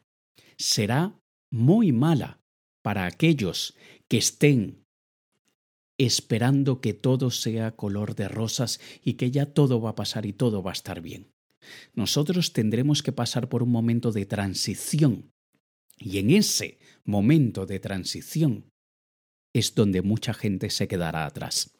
Será 0.56 1.18
muy 1.50 1.92
mala 1.92 2.40
para 2.82 3.06
aquellos 3.06 3.74
que 4.08 4.18
estén 4.18 4.84
esperando 5.98 6.80
que 6.80 6.94
todo 6.94 7.30
sea 7.30 7.72
color 7.74 8.14
de 8.14 8.28
rosas 8.28 8.80
y 9.02 9.14
que 9.14 9.30
ya 9.30 9.46
todo 9.46 9.80
va 9.80 9.90
a 9.90 9.94
pasar 9.96 10.26
y 10.26 10.32
todo 10.32 10.62
va 10.62 10.70
a 10.70 10.72
estar 10.72 11.00
bien. 11.00 11.32
Nosotros 11.94 12.52
tendremos 12.52 13.02
que 13.02 13.12
pasar 13.12 13.48
por 13.48 13.62
un 13.62 13.70
momento 13.70 14.12
de 14.12 14.24
transición 14.24 15.32
y 15.98 16.18
en 16.18 16.30
ese 16.30 16.78
momento 17.04 17.66
de 17.66 17.80
transición 17.80 18.70
es 19.54 19.74
donde 19.74 20.02
mucha 20.02 20.34
gente 20.34 20.70
se 20.70 20.88
quedará 20.88 21.26
atrás. 21.26 21.78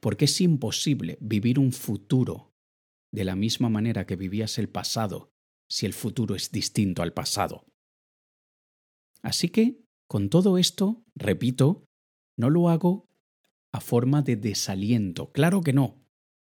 Porque 0.00 0.24
es 0.24 0.40
imposible 0.40 1.18
vivir 1.20 1.58
un 1.58 1.72
futuro 1.72 2.54
de 3.12 3.24
la 3.24 3.36
misma 3.36 3.68
manera 3.68 4.06
que 4.06 4.16
vivías 4.16 4.58
el 4.58 4.68
pasado 4.68 5.32
si 5.68 5.86
el 5.86 5.92
futuro 5.92 6.34
es 6.34 6.50
distinto 6.50 7.02
al 7.02 7.12
pasado. 7.12 7.66
Así 9.22 9.48
que, 9.48 9.80
con 10.06 10.28
todo 10.28 10.58
esto, 10.58 11.02
repito, 11.14 11.86
no 12.36 12.50
lo 12.50 12.68
hago 12.68 13.08
a 13.72 13.80
forma 13.80 14.22
de 14.22 14.36
desaliento, 14.36 15.32
claro 15.32 15.62
que 15.62 15.72
no. 15.72 16.02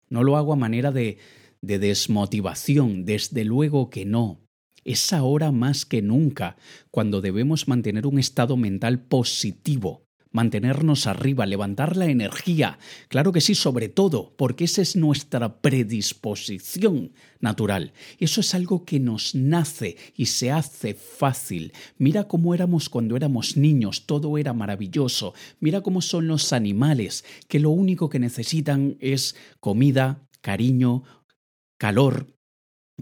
No 0.09 0.23
lo 0.23 0.35
hago 0.35 0.53
a 0.53 0.57
manera 0.57 0.91
de, 0.91 1.19
de 1.61 1.79
desmotivación, 1.79 3.05
desde 3.05 3.45
luego 3.45 3.89
que 3.89 4.05
no 4.05 4.42
Es 4.85 5.13
ahora 5.13 5.51
más 5.51 5.85
que 5.85 6.01
nunca 6.01 6.57
cuando 6.91 7.21
debemos 7.21 7.67
mantener 7.67 8.05
un 8.05 8.19
estado 8.19 8.57
mental 8.57 8.99
positivo, 8.99 10.03
mantenernos 10.33 11.07
arriba, 11.07 11.45
levantar 11.45 11.95
la 11.95 12.07
energía. 12.07 12.79
Claro 13.07 13.31
que 13.31 13.39
sí, 13.39 13.55
sobre 13.55 13.87
todo, 13.87 14.33
porque 14.35 14.65
esa 14.65 14.81
es 14.81 14.95
nuestra 14.97 15.61
predisposición 15.61 17.13
natural. 17.39 17.93
Eso 18.19 18.41
es 18.41 18.53
algo 18.53 18.83
que 18.83 18.99
nos 18.99 19.35
nace 19.35 19.95
y 20.17 20.25
se 20.25 20.51
hace 20.51 20.95
fácil. 20.95 21.71
Mira 21.97 22.27
cómo 22.27 22.53
éramos 22.53 22.89
cuando 22.89 23.15
éramos 23.15 23.55
niños, 23.55 24.05
todo 24.05 24.37
era 24.37 24.53
maravilloso. 24.53 25.33
Mira 25.59 25.81
cómo 25.81 26.01
son 26.01 26.27
los 26.27 26.51
animales, 26.51 27.23
que 27.47 27.59
lo 27.59 27.69
único 27.69 28.09
que 28.09 28.19
necesitan 28.19 28.97
es 28.99 29.35
comida, 29.59 30.27
cariño, 30.41 31.03
calor, 31.77 32.32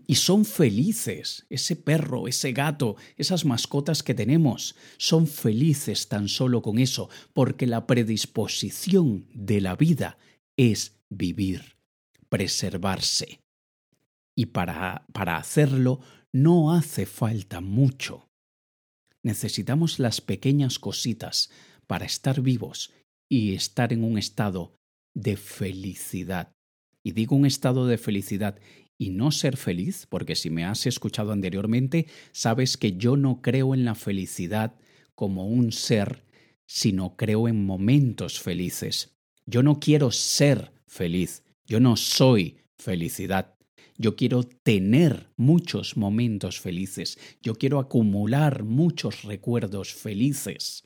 y 0.08 0.16
son 0.16 0.46
felices. 0.46 1.46
Ese 1.50 1.76
perro, 1.76 2.28
ese 2.28 2.52
gato, 2.54 2.96
esas 3.18 3.46
mascotas 3.46 4.04
que 4.04 4.14
tenemos, 4.14 4.76
son 4.98 5.28
felices 5.28 6.08
tan 6.08 6.28
solo 6.28 6.62
con 6.62 6.80
eso, 6.80 7.10
porque 7.34 7.68
la 7.68 7.88
predisposición 7.88 9.28
de 9.34 9.62
la 9.62 9.76
vida 9.76 10.18
es 10.58 11.00
vivir, 11.10 11.76
preservarse. 12.30 13.40
Y 14.36 14.48
para, 14.48 15.06
para 15.14 15.38
hacerlo 15.38 16.00
no 16.32 16.74
hace 16.74 17.06
falta 17.06 17.60
mucho. 17.62 18.28
Necesitamos 19.24 20.00
las 20.00 20.22
pequeñas 20.22 20.80
cositas 20.80 21.52
para 21.86 22.06
estar 22.06 22.42
vivos 22.42 22.92
y 23.30 23.54
estar 23.54 23.94
en 23.94 24.04
un 24.04 24.18
estado 24.18 24.74
de 25.14 25.38
felicidad. 25.38 26.54
Y 27.04 27.12
digo 27.12 27.36
un 27.36 27.46
estado 27.46 27.88
de 27.88 27.98
felicidad 27.98 28.60
y 29.02 29.10
no 29.10 29.32
ser 29.32 29.58
feliz, 29.58 30.06
porque 30.08 30.36
si 30.36 30.52
me 30.52 30.64
has 30.64 30.86
escuchado 30.86 31.32
anteriormente, 31.32 32.06
sabes 32.34 32.78
que 32.78 32.98
yo 32.98 33.18
no 33.18 33.42
creo 33.42 33.74
en 33.74 33.84
la 33.84 33.96
felicidad 33.96 34.76
como 35.16 35.48
un 35.48 35.72
ser, 35.72 36.24
sino 36.68 37.18
creo 37.18 37.48
en 37.48 37.66
momentos 37.66 38.40
felices. 38.40 39.18
Yo 39.48 39.64
no 39.64 39.80
quiero 39.80 40.12
ser 40.12 40.72
feliz, 40.86 41.42
yo 41.66 41.80
no 41.80 41.98
soy 41.98 42.58
felicidad. 42.78 43.56
Yo 43.98 44.16
quiero 44.16 44.44
tener 44.44 45.32
muchos 45.36 45.98
momentos 45.98 46.60
felices, 46.60 47.18
yo 47.42 47.56
quiero 47.56 47.80
acumular 47.80 48.62
muchos 48.62 49.24
recuerdos 49.24 49.96
felices. 49.96 50.84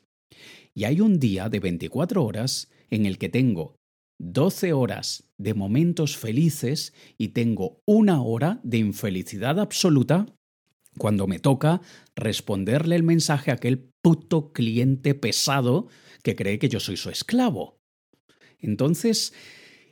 Y 0.74 0.86
hay 0.86 1.02
un 1.02 1.20
día 1.20 1.50
de 1.50 1.60
24 1.60 2.24
horas 2.24 2.72
en 2.90 3.06
el 3.06 3.18
que 3.18 3.28
tengo 3.28 3.76
12 4.20 4.74
horas 4.74 5.30
de 5.38 5.54
momentos 5.54 6.18
felices 6.18 6.94
y 7.18 7.30
tengo 7.30 7.82
una 7.86 8.22
hora 8.22 8.60
de 8.64 8.78
infelicidad 8.78 9.60
absoluta 9.60 10.26
cuando 10.98 11.28
me 11.28 11.40
toca 11.40 11.82
responderle 12.16 12.96
el 12.96 13.04
mensaje 13.04 13.52
a 13.52 13.56
aquel 13.56 13.92
puto 14.02 14.54
cliente 14.54 15.14
pesado 15.14 15.88
que 16.24 16.36
cree 16.36 16.60
que 16.60 16.70
yo 16.70 16.80
soy 16.80 16.98
su 16.98 17.10
esclavo. 17.10 17.82
Entonces, 18.60 19.34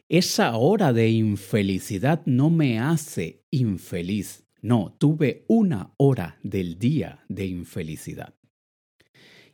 esa 0.10 0.56
hora 0.56 0.94
de 0.94 1.10
infelicidad 1.10 2.22
no 2.26 2.50
me 2.50 2.80
hace 2.80 3.44
infeliz. 3.52 4.46
No, 4.62 4.96
tuve 4.98 5.44
una 5.48 5.94
hora 5.98 6.40
del 6.44 6.80
día 6.80 7.26
de 7.28 7.48
infelicidad. 7.48 8.34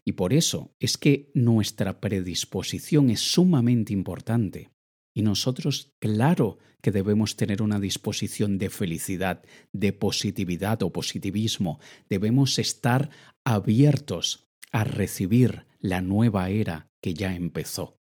Y 0.05 0.13
por 0.13 0.33
eso 0.33 0.75
es 0.79 0.97
que 0.97 1.31
nuestra 1.33 1.99
predisposición 1.99 3.09
es 3.09 3.19
sumamente 3.19 3.93
importante. 3.93 4.71
Y 5.13 5.21
nosotros, 5.21 5.93
claro 5.99 6.59
que 6.81 6.91
debemos 6.91 7.35
tener 7.35 7.61
una 7.61 7.79
disposición 7.79 8.57
de 8.57 8.69
felicidad, 8.69 9.43
de 9.73 9.91
positividad 9.91 10.81
o 10.83 10.91
positivismo. 10.91 11.79
Debemos 12.09 12.59
estar 12.59 13.09
abiertos 13.43 14.47
a 14.71 14.83
recibir 14.83 15.65
la 15.79 16.01
nueva 16.01 16.49
era 16.49 16.89
que 17.01 17.13
ya 17.13 17.35
empezó. 17.35 17.97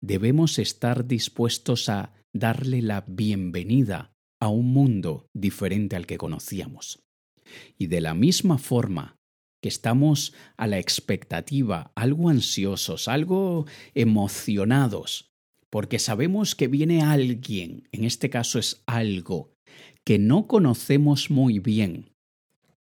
Debemos 0.00 0.58
estar 0.58 1.06
dispuestos 1.06 1.88
a 1.88 2.14
darle 2.32 2.80
la 2.80 3.04
bienvenida 3.06 4.12
a 4.40 4.48
un 4.48 4.72
mundo 4.72 5.28
diferente 5.34 5.96
al 5.96 6.06
que 6.06 6.16
conocíamos. 6.16 7.02
Y 7.76 7.88
de 7.88 8.00
la 8.00 8.14
misma 8.14 8.58
forma 8.58 9.19
que 9.60 9.68
estamos 9.68 10.32
a 10.56 10.66
la 10.66 10.78
expectativa, 10.78 11.92
algo 11.94 12.28
ansiosos, 12.28 13.08
algo 13.08 13.66
emocionados, 13.94 15.32
porque 15.70 15.98
sabemos 15.98 16.54
que 16.54 16.68
viene 16.68 17.02
alguien, 17.02 17.88
en 17.92 18.04
este 18.04 18.30
caso 18.30 18.58
es 18.58 18.82
algo, 18.86 19.54
que 20.04 20.18
no 20.18 20.46
conocemos 20.46 21.30
muy 21.30 21.58
bien, 21.58 22.10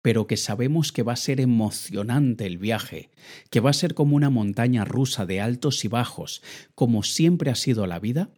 pero 0.03 0.27
que 0.27 0.37
sabemos 0.37 0.93
que 0.93 1.03
va 1.03 1.15
a 1.15 1.17
ser 1.17 1.41
emocionante 1.41 2.47
el 2.47 2.59
viaje, 2.59 3.11
que 3.51 3.61
va 3.61 3.71
a 3.71 3.75
ser 3.75 3.95
como 3.95 4.17
una 4.17 4.29
montaña 4.29 4.85
rusa 4.85 5.25
de 5.25 5.41
altos 5.41 5.85
y 5.85 5.89
bajos, 5.89 6.43
como 6.75 7.03
siempre 7.03 7.51
ha 7.51 7.55
sido 7.55 7.87
la 7.87 8.01
vida, 8.01 8.31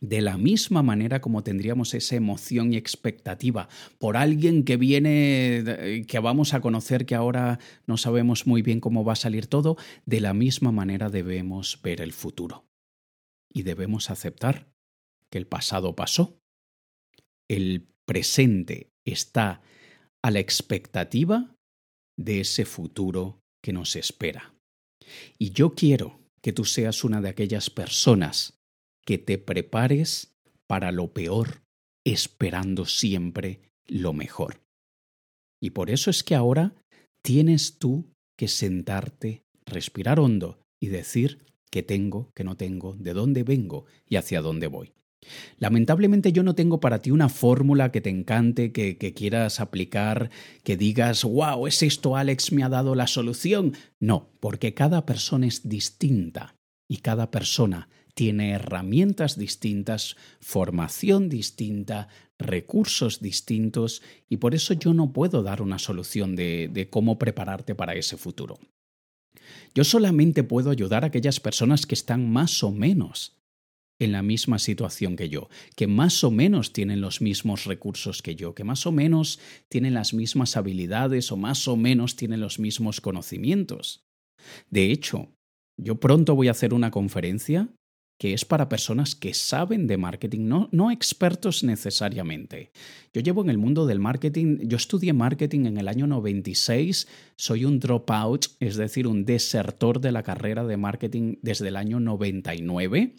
de 0.00 0.20
la 0.20 0.36
misma 0.36 0.82
manera 0.82 1.20
como 1.20 1.42
tendríamos 1.42 1.94
esa 1.94 2.16
emoción 2.16 2.72
y 2.72 2.76
expectativa 2.76 3.68
por 3.98 4.16
alguien 4.16 4.64
que 4.64 4.76
viene, 4.76 6.04
que 6.06 6.18
vamos 6.18 6.54
a 6.54 6.60
conocer, 6.60 7.06
que 7.06 7.14
ahora 7.14 7.58
no 7.86 7.96
sabemos 7.96 8.46
muy 8.46 8.62
bien 8.62 8.80
cómo 8.80 9.04
va 9.04 9.14
a 9.14 9.16
salir 9.16 9.46
todo, 9.46 9.76
de 10.04 10.20
la 10.20 10.34
misma 10.34 10.72
manera 10.72 11.08
debemos 11.08 11.80
ver 11.82 12.00
el 12.00 12.12
futuro. 12.12 12.66
Y 13.52 13.62
debemos 13.62 14.10
aceptar 14.10 14.68
que 15.30 15.38
el 15.38 15.46
pasado 15.46 15.96
pasó, 15.96 16.38
el 17.48 17.88
presente 18.04 18.92
está 19.04 19.62
a 20.22 20.30
la 20.30 20.40
expectativa 20.40 21.56
de 22.18 22.40
ese 22.40 22.64
futuro 22.64 23.40
que 23.62 23.72
nos 23.72 23.96
espera. 23.96 24.54
Y 25.38 25.50
yo 25.50 25.74
quiero 25.74 26.20
que 26.42 26.52
tú 26.52 26.64
seas 26.64 27.04
una 27.04 27.20
de 27.20 27.28
aquellas 27.28 27.70
personas 27.70 28.55
que 29.06 29.18
te 29.18 29.38
prepares 29.38 30.34
para 30.66 30.92
lo 30.92 31.12
peor, 31.12 31.62
esperando 32.04 32.84
siempre 32.84 33.60
lo 33.86 34.12
mejor. 34.12 34.60
Y 35.62 35.70
por 35.70 35.90
eso 35.90 36.10
es 36.10 36.22
que 36.22 36.34
ahora 36.34 36.74
tienes 37.22 37.78
tú 37.78 38.10
que 38.36 38.48
sentarte, 38.48 39.44
respirar 39.64 40.20
hondo 40.20 40.58
y 40.80 40.88
decir 40.88 41.46
qué 41.70 41.82
tengo, 41.82 42.30
qué 42.34 42.44
no 42.44 42.56
tengo, 42.56 42.94
de 42.94 43.14
dónde 43.14 43.42
vengo 43.42 43.86
y 44.06 44.16
hacia 44.16 44.42
dónde 44.42 44.66
voy. 44.66 44.92
Lamentablemente 45.58 46.32
yo 46.32 46.42
no 46.42 46.54
tengo 46.54 46.78
para 46.78 47.00
ti 47.00 47.10
una 47.10 47.28
fórmula 47.28 47.90
que 47.90 48.00
te 48.00 48.10
encante, 48.10 48.70
que, 48.72 48.96
que, 48.96 49.14
quieras 49.14 49.60
aplicar, 49.60 50.30
que 50.62 50.76
digas, 50.76 51.24
wow, 51.24 51.66
es 51.66 51.82
esto, 51.82 52.16
Alex 52.16 52.52
me 52.52 52.62
ha 52.62 52.68
dado 52.68 52.94
la 52.94 53.06
solución. 53.06 53.74
No, 53.98 54.30
porque 54.40 54.74
cada 54.74 55.06
persona 55.06 55.46
es 55.46 55.68
distinta 55.68 56.54
y 56.88 56.98
cada 56.98 57.30
persona 57.30 57.88
tiene 58.16 58.52
herramientas 58.52 59.36
distintas, 59.36 60.16
formación 60.40 61.28
distinta, 61.28 62.08
recursos 62.38 63.20
distintos 63.20 64.02
y 64.30 64.38
por 64.38 64.54
eso 64.54 64.72
yo 64.72 64.94
no 64.94 65.12
puedo 65.12 65.42
dar 65.42 65.60
una 65.60 65.78
solución 65.78 66.34
de, 66.34 66.88
cómo 66.90 67.18
prepararte 67.18 67.74
para 67.74 67.94
ese 67.94 68.16
futuro. 68.16 68.58
Yo 69.74 69.84
solamente 69.84 70.44
puedo 70.44 70.70
ayudar 70.70 71.04
a 71.04 71.08
aquellas 71.08 71.40
personas 71.40 71.84
que 71.84 71.94
están 71.94 72.32
más 72.32 72.62
o 72.62 72.72
menos 72.72 73.36
en 73.98 74.12
la 74.12 74.22
misma 74.22 74.58
situación 74.58 75.14
que 75.14 75.28
yo, 75.28 75.50
que 75.76 75.86
más 75.86 76.24
o 76.24 76.30
menos 76.30 76.72
tienen 76.72 77.02
los 77.02 77.20
mismos 77.20 77.66
recursos 77.66 78.22
que 78.22 78.34
yo, 78.34 78.54
que 78.54 78.64
más 78.64 78.86
o 78.86 78.92
menos 78.92 79.40
tienen 79.68 79.92
las 79.92 80.14
mismas 80.14 80.56
habilidades 80.56 81.30
o 81.32 81.36
más 81.36 81.68
o 81.68 81.76
menos 81.76 82.16
tienen 82.16 82.40
los 82.40 82.58
mismos 82.58 83.02
conocimientos. 83.02 84.00
De 84.70 84.90
hecho, 84.90 85.28
yo 85.78 86.00
pronto 86.00 86.34
voy 86.34 86.48
a 86.48 86.52
hacer 86.52 86.72
una 86.72 86.90
conferencia 86.90 87.68
que 88.18 88.32
es 88.32 88.44
para 88.44 88.68
personas 88.68 89.14
que 89.14 89.34
saben 89.34 89.86
de 89.86 89.98
marketing, 89.98 90.48
no, 90.70 90.90
expertos 90.90 91.64
necesariamente. 91.64 92.70
Yo 93.12 93.20
llevo 93.20 93.42
en 93.42 93.50
el 93.50 93.58
mundo 93.58 93.86
del 93.86 93.98
marketing, 93.98 94.58
yo 94.62 94.76
estudié 94.76 95.12
marketing 95.12 95.66
en 95.66 95.78
el 95.78 95.88
año 95.88 96.06
96, 96.06 97.08
soy 97.36 97.64
un 97.64 97.78
dropout, 97.78 98.46
es 98.60 98.76
decir, 98.76 99.06
un 99.06 99.24
desertor 99.24 100.00
de 100.00 100.12
la 100.12 100.22
carrera 100.22 100.64
de 100.64 100.76
marketing 100.76 101.36
desde 101.42 101.68
el 101.68 101.76
año 101.76 102.00
99. 102.00 103.16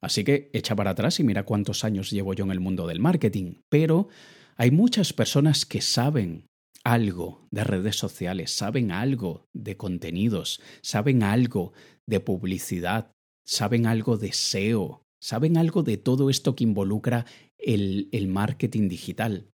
Así 0.00 0.24
que 0.24 0.50
echa 0.52 0.76
para 0.76 0.90
atrás 0.90 1.20
y 1.20 1.24
mira 1.24 1.44
cuántos 1.44 1.84
años 1.84 2.10
llevo 2.10 2.32
yo 2.34 2.44
en 2.44 2.52
el 2.52 2.60
mundo 2.60 2.86
del 2.86 3.00
marketing. 3.00 3.54
Pero 3.68 4.08
hay 4.56 4.70
muchas 4.70 5.12
personas 5.12 5.66
que 5.66 5.80
saben 5.80 6.46
algo 6.84 7.46
de 7.50 7.64
redes 7.64 7.96
sociales, 7.96 8.50
saben 8.52 8.90
algo 8.92 9.48
de 9.52 9.76
contenidos, 9.76 10.60
saben 10.82 11.22
algo 11.22 11.72
de 12.06 12.20
publicidad, 12.20 13.12
saben 13.50 13.86
algo 13.86 14.16
de 14.16 14.28
SEO, 14.32 15.02
saben 15.20 15.56
algo 15.56 15.82
de 15.82 15.96
todo 15.96 16.30
esto 16.30 16.54
que 16.54 16.62
involucra 16.62 17.26
el, 17.58 18.08
el 18.12 18.28
marketing 18.28 18.88
digital. 18.88 19.50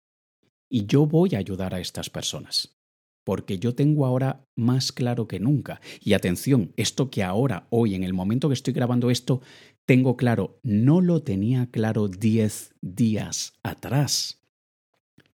Y 0.69 0.85
yo 0.85 1.07
voy 1.07 1.33
a 1.33 1.39
ayudar 1.39 1.73
a 1.73 1.79
estas 1.79 2.09
personas 2.11 2.77
porque 3.25 3.59
yo 3.59 3.75
tengo 3.75 4.05
ahora 4.05 4.45
más 4.55 4.93
claro 4.93 5.27
que 5.27 5.41
nunca. 5.41 5.81
Y 5.99 6.13
atención, 6.13 6.71
esto 6.77 7.09
que 7.09 7.23
ahora, 7.23 7.67
hoy, 7.71 7.93
en 7.93 8.05
el 8.05 8.13
momento 8.13 8.47
que 8.47 8.53
estoy 8.53 8.73
grabando 8.73 9.09
esto, 9.09 9.41
tengo 9.85 10.15
claro, 10.15 10.61
no 10.63 11.01
lo 11.01 11.23
tenía 11.23 11.69
claro 11.69 12.07
diez 12.07 12.73
días 12.79 13.51
atrás. 13.63 14.41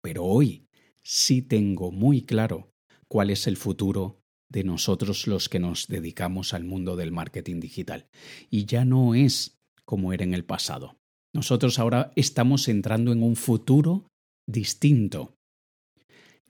Pero 0.02 0.24
hoy 0.24 0.66
sí 1.04 1.44
tengo 1.44 1.92
muy 1.92 2.24
claro 2.24 2.74
cuál 3.08 3.30
es 3.30 3.46
el 3.46 3.58
futuro 3.58 4.23
de 4.54 4.64
nosotros 4.64 5.28
los 5.28 5.50
que 5.50 5.60
nos 5.60 5.88
dedicamos 5.88 6.54
al 6.54 6.64
mundo 6.64 6.96
del 6.96 7.12
marketing 7.12 7.60
digital. 7.60 8.08
Y 8.50 8.66
ya 8.66 8.86
no 8.86 9.16
es 9.16 9.58
como 9.84 10.14
era 10.14 10.24
en 10.24 10.34
el 10.34 10.46
pasado. 10.46 10.96
Nosotros 11.34 11.80
ahora 11.80 12.12
estamos 12.16 12.68
entrando 12.70 13.12
en 13.12 13.24
un 13.24 13.36
futuro 13.36 14.08
distinto, 14.48 15.34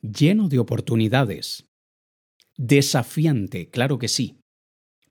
lleno 0.01 0.49
de 0.49 0.59
oportunidades, 0.59 1.65
desafiante, 2.57 3.69
claro 3.69 3.97
que 3.97 4.09
sí, 4.09 4.41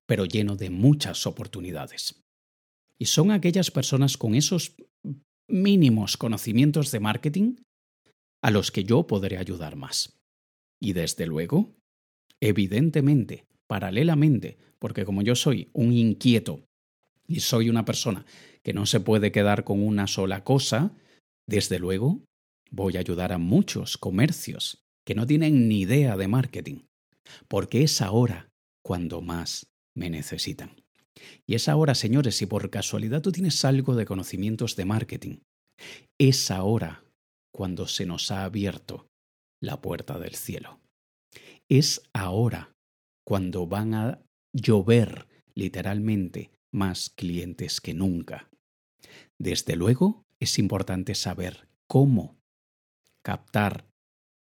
pero 0.06 0.26
lleno 0.26 0.56
de 0.56 0.68
muchas 0.68 1.26
oportunidades. 1.26 2.20
Y 2.98 3.06
son 3.06 3.30
aquellas 3.30 3.70
personas 3.70 4.18
con 4.18 4.34
esos 4.34 4.76
mínimos 5.48 6.18
conocimientos 6.18 6.92
de 6.92 7.00
marketing 7.00 7.56
a 8.42 8.50
los 8.50 8.70
que 8.70 8.84
yo 8.84 9.06
podré 9.06 9.38
ayudar 9.38 9.76
más. 9.76 10.18
Y 10.78 10.92
desde 10.92 11.26
luego, 11.26 11.74
evidentemente, 12.42 13.46
paralelamente, 13.68 14.58
porque 14.80 15.04
como 15.04 15.22
yo 15.22 15.36
soy 15.36 15.70
un 15.72 15.92
inquieto 15.92 16.66
y 17.28 17.38
soy 17.38 17.70
una 17.70 17.84
persona 17.84 18.26
que 18.64 18.72
no 18.72 18.84
se 18.84 18.98
puede 18.98 19.30
quedar 19.30 19.62
con 19.62 19.80
una 19.80 20.08
sola 20.08 20.42
cosa, 20.42 20.92
desde 21.46 21.78
luego 21.78 22.24
voy 22.70 22.96
a 22.96 23.00
ayudar 23.00 23.32
a 23.32 23.38
muchos 23.38 23.96
comercios 23.96 24.82
que 25.06 25.14
no 25.14 25.24
tienen 25.24 25.68
ni 25.68 25.82
idea 25.82 26.16
de 26.16 26.26
marketing, 26.26 26.80
porque 27.46 27.84
es 27.84 28.02
ahora 28.02 28.48
cuando 28.82 29.20
más 29.20 29.68
me 29.94 30.10
necesitan. 30.10 30.74
Y 31.46 31.54
es 31.54 31.68
ahora, 31.68 31.94
señores, 31.94 32.36
si 32.36 32.46
por 32.46 32.70
casualidad 32.70 33.22
tú 33.22 33.30
tienes 33.30 33.64
algo 33.64 33.94
de 33.94 34.04
conocimientos 34.04 34.74
de 34.74 34.84
marketing, 34.84 35.36
es 36.18 36.50
ahora 36.50 37.04
cuando 37.52 37.86
se 37.86 38.04
nos 38.04 38.32
ha 38.32 38.42
abierto 38.42 39.06
la 39.60 39.80
puerta 39.80 40.18
del 40.18 40.34
cielo. 40.34 40.81
Es 41.74 42.02
ahora 42.12 42.76
cuando 43.26 43.66
van 43.66 43.94
a 43.94 44.22
llover 44.52 45.26
literalmente 45.54 46.50
más 46.70 47.08
clientes 47.08 47.80
que 47.80 47.94
nunca. 47.94 48.50
Desde 49.40 49.74
luego, 49.74 50.26
es 50.38 50.58
importante 50.58 51.14
saber 51.14 51.66
cómo 51.88 52.36
captar 53.24 53.88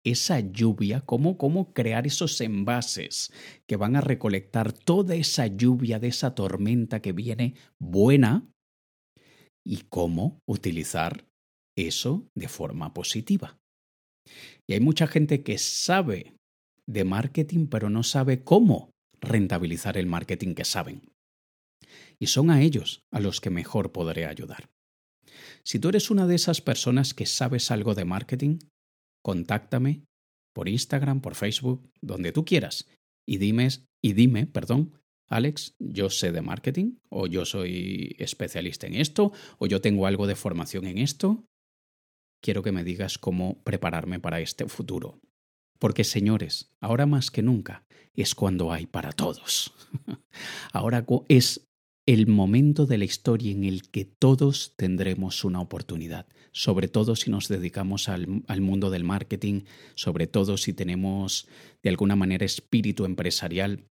esa 0.05 0.40
lluvia, 0.40 1.03
cómo, 1.03 1.38
cómo 1.38 1.73
crear 1.73 2.05
esos 2.05 2.40
envases 2.40 3.33
que 3.69 3.77
van 3.77 3.95
a 3.95 4.01
recolectar 4.01 4.73
toda 4.73 5.14
esa 5.14 5.47
lluvia 5.47 6.01
de 6.01 6.09
esa 6.09 6.35
tormenta 6.35 7.01
que 7.01 7.12
viene 7.12 7.55
buena 7.79 8.51
y 9.64 9.85
cómo 9.88 10.40
utilizar 10.49 11.29
eso 11.79 12.27
de 12.37 12.49
forma 12.49 12.93
positiva. 12.93 13.57
Y 14.69 14.73
hay 14.73 14.81
mucha 14.81 15.07
gente 15.07 15.45
que 15.45 15.59
sabe 15.59 16.35
de 16.90 17.05
marketing 17.05 17.66
pero 17.66 17.88
no 17.88 18.03
sabe 18.03 18.42
cómo 18.42 18.90
rentabilizar 19.20 19.96
el 19.96 20.07
marketing 20.07 20.55
que 20.55 20.64
saben. 20.64 21.03
Y 22.18 22.26
son 22.26 22.50
a 22.50 22.62
ellos 22.62 23.03
a 23.12 23.20
los 23.20 23.40
que 23.40 23.50
mejor 23.50 23.92
podré 23.92 24.26
ayudar. 24.26 24.70
Si 25.62 25.79
tú 25.79 25.88
eres 25.88 26.11
una 26.11 26.26
de 26.26 26.35
esas 26.35 26.61
personas 26.61 27.14
que 27.14 27.26
sabes 27.26 27.70
algo 27.70 27.94
de 27.94 28.05
marketing, 28.05 28.59
contáctame 29.22 30.05
por 30.55 30.68
Instagram, 30.68 31.20
por 31.20 31.35
Facebook, 31.35 31.88
donde 32.00 32.33
tú 32.33 32.44
quieras 32.44 32.88
y 33.26 33.38
dime, 33.38 33.68
y 34.03 34.14
dime, 34.14 34.46
perdón, 34.46 34.94
Alex, 35.29 35.76
yo 35.79 36.11
sé 36.11 36.33
de 36.33 36.42
marketing 36.42 36.96
o 37.09 37.29
yo 37.29 37.44
soy 37.44 38.16
especialista 38.18 38.88
en 38.88 38.94
esto 38.94 39.33
o 39.59 39.66
yo 39.66 39.81
tengo 39.81 40.07
algo 40.07 40.26
de 40.26 40.35
formación 40.35 40.87
en 40.87 40.98
esto. 40.98 41.44
Quiero 42.42 42.62
que 42.62 42.72
me 42.72 42.83
digas 42.83 43.18
cómo 43.18 43.62
prepararme 43.62 44.18
para 44.18 44.40
este 44.40 44.66
futuro. 44.66 45.20
Porque, 45.81 46.05
señores, 46.05 46.71
ahora 46.79 47.07
más 47.07 47.33
que 47.33 47.43
nunca 47.43 47.85
es 48.14 48.37
cuando 48.37 48.71
hay 48.71 48.87
para 48.87 49.12
todos. 49.12 49.73
ahora 50.73 51.05
es 51.29 51.66
el 52.07 52.27
momento 52.27 52.87
de 52.87 52.99
la 52.99 53.05
historia 53.07 53.51
en 53.51 53.64
el 53.64 53.88
que 53.90 54.05
todos 54.05 54.75
tendremos 54.77 55.45
una 55.45 55.61
oportunidad, 55.61 56.27
sobre 56.53 56.88
todo 56.88 57.16
si 57.16 57.31
nos 57.31 57.49
dedicamos 57.49 58.09
al, 58.09 58.27
mundo 58.61 58.90
del 58.90 59.05
marketing, 59.05 59.62
sobre 59.95 60.27
todo 60.27 60.57
si 60.59 60.73
tenemos 60.73 61.49
de 61.83 61.90
alguna 61.90 62.16
manera 62.16 62.45
espíritu 62.45 63.05
empresarial. 63.05 63.87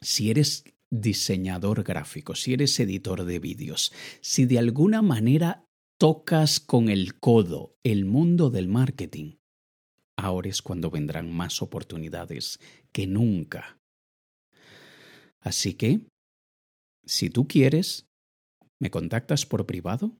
Si 0.00 0.30
eres 0.30 0.64
diseñador 0.90 1.84
gráfico, 1.84 2.34
si 2.34 2.54
eres 2.54 2.80
editor 2.80 3.24
de 3.24 3.38
vídeos, 3.38 3.92
si 4.20 4.46
de 4.46 4.58
alguna 4.58 5.02
manera 5.02 5.64
tocas 5.96 6.58
con 6.58 6.88
el 6.88 7.20
codo 7.20 7.76
el 7.84 8.04
mundo 8.04 8.50
del 8.50 8.66
marketing, 8.66 9.34
ahora 10.18 10.48
es 10.48 10.62
cuando 10.62 10.90
vendrán 10.90 11.32
más 11.32 11.62
oportunidades 11.62 12.58
que 12.92 13.06
nunca. 13.06 13.78
Así 15.40 15.74
que 15.74 16.00
si 17.04 17.30
tú 17.30 17.48
quieres, 17.48 18.06
me 18.80 18.90
contactas 18.90 19.46
por 19.46 19.66
privado 19.66 20.16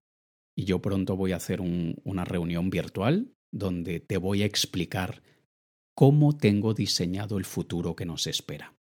y 0.57 0.65
yo 0.65 0.81
pronto 0.81 1.17
voy 1.17 1.33
a 1.33 1.37
hacer 1.37 1.61
una 1.61 2.25
reunión 2.25 2.71
virtual 2.71 3.33
donde 3.53 4.01
te 4.01 4.17
voy 4.17 4.43
a 4.43 4.47
explicar 4.47 5.23
cómo 5.95 6.37
tengo 6.37 6.75
diseñado 6.75 7.39
el 7.39 7.45
futuro 7.45 7.95
que 7.97 8.07
nos 8.07 8.27
espera. 8.27 8.75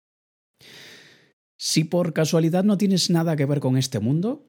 Si 1.60 1.84
por 1.84 2.14
casualidad 2.14 2.64
no 2.64 2.78
tienes 2.78 3.10
nada 3.10 3.36
que 3.36 3.46
ver 3.46 3.60
con 3.60 3.78
este 3.78 4.00
mundo, 4.00 4.48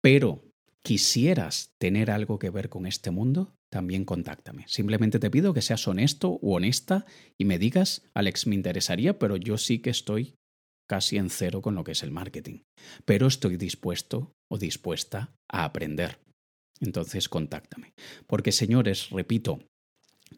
pero 0.00 0.44
quisieras 0.82 1.70
tener 1.80 2.10
algo 2.10 2.38
que 2.38 2.50
ver 2.50 2.68
con 2.68 2.86
este 2.86 3.10
mundo, 3.10 3.54
también 3.74 4.04
contáctame. 4.04 4.66
Simplemente 4.68 5.18
te 5.18 5.32
pido 5.32 5.52
que 5.52 5.60
seas 5.60 5.88
honesto 5.88 6.38
u 6.40 6.54
honesta 6.54 7.06
y 7.36 7.44
me 7.44 7.58
digas, 7.58 8.02
Alex, 8.14 8.46
me 8.46 8.54
interesaría, 8.54 9.18
pero 9.18 9.34
yo 9.34 9.58
sí 9.58 9.80
que 9.80 9.90
estoy 9.90 10.36
casi 10.88 11.16
en 11.16 11.28
cero 11.28 11.60
con 11.60 11.74
lo 11.74 11.82
que 11.82 11.90
es 11.90 12.04
el 12.04 12.12
marketing. 12.12 12.60
Pero 13.04 13.26
estoy 13.26 13.56
dispuesto 13.56 14.30
o 14.48 14.58
dispuesta 14.58 15.34
a 15.50 15.64
aprender. 15.64 16.20
Entonces, 16.80 17.28
contáctame. 17.28 17.94
Porque, 18.28 18.52
señores, 18.52 19.10
repito, 19.10 19.58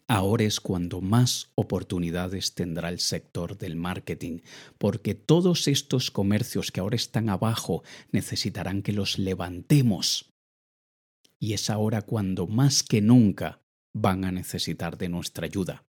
ahora 0.09 0.45
es 0.45 0.59
cuando 0.59 1.03
más 1.03 1.51
oportunidades 1.57 2.55
tendrá 2.55 2.89
el 2.89 3.01
sector 3.01 3.59
del 3.59 3.77
marketing, 3.77 4.39
porque 4.79 5.15
todos 5.15 5.69
estos 5.69 6.11
comercios 6.11 6.73
que 6.73 6.81
ahora 6.81 6.97
están 6.97 7.29
abajo 7.29 7.83
necesitarán 8.13 8.81
que 8.81 8.95
los 8.95 9.19
levantemos. 9.19 10.31
Y 11.39 11.53
es 11.53 11.71
ahora 11.71 12.03
cuando 12.03 12.47
más 12.47 12.83
que 12.83 13.01
nunca 13.01 13.63
van 13.95 14.25
a 14.25 14.33
necesitar 14.33 14.99
de 14.99 15.09
nuestra 15.09 15.47
ayuda. 15.47 15.87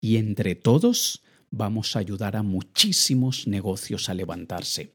Y 0.00 0.16
entre 0.16 0.54
todos 0.54 1.22
vamos 1.50 1.96
a 1.96 1.98
ayudar 1.98 2.36
a 2.36 2.42
muchísimos 2.42 3.46
negocios 3.46 4.08
a 4.08 4.14
levantarse. 4.14 4.94